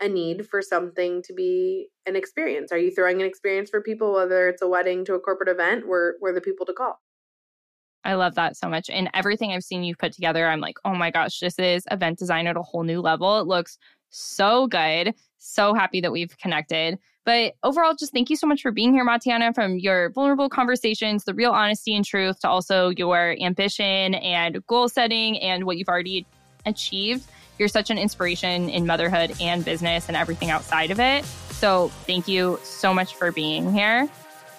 [0.00, 2.72] a need for something to be an experience?
[2.72, 5.86] Are you throwing an experience for people, whether it's a wedding to a corporate event?
[5.86, 7.00] We're, we're the people to call.
[8.04, 8.88] I love that so much.
[8.88, 12.18] And everything I've seen you put together, I'm like, oh my gosh, this is event
[12.18, 13.40] design at a whole new level.
[13.40, 13.78] It looks
[14.10, 15.14] so good.
[15.38, 16.98] So happy that we've connected.
[17.24, 21.24] But overall, just thank you so much for being here, Matiana, from your vulnerable conversations,
[21.24, 25.88] the real honesty and truth, to also your ambition and goal setting and what you've
[25.88, 26.24] already
[26.64, 27.28] achieved.
[27.58, 31.24] You're such an inspiration in motherhood and business and everything outside of it.
[31.24, 34.08] So thank you so much for being here.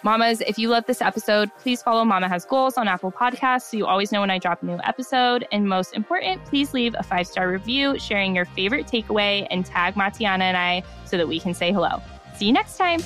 [0.03, 3.77] Mamas, if you love this episode, please follow Momma Has Goals on Apple Podcasts so
[3.77, 5.47] you always know when I drop a new episode.
[5.51, 9.95] And most important, please leave a five star review sharing your favorite takeaway and tag
[9.95, 12.01] Matiana and I so that we can say hello.
[12.37, 13.01] See you next time.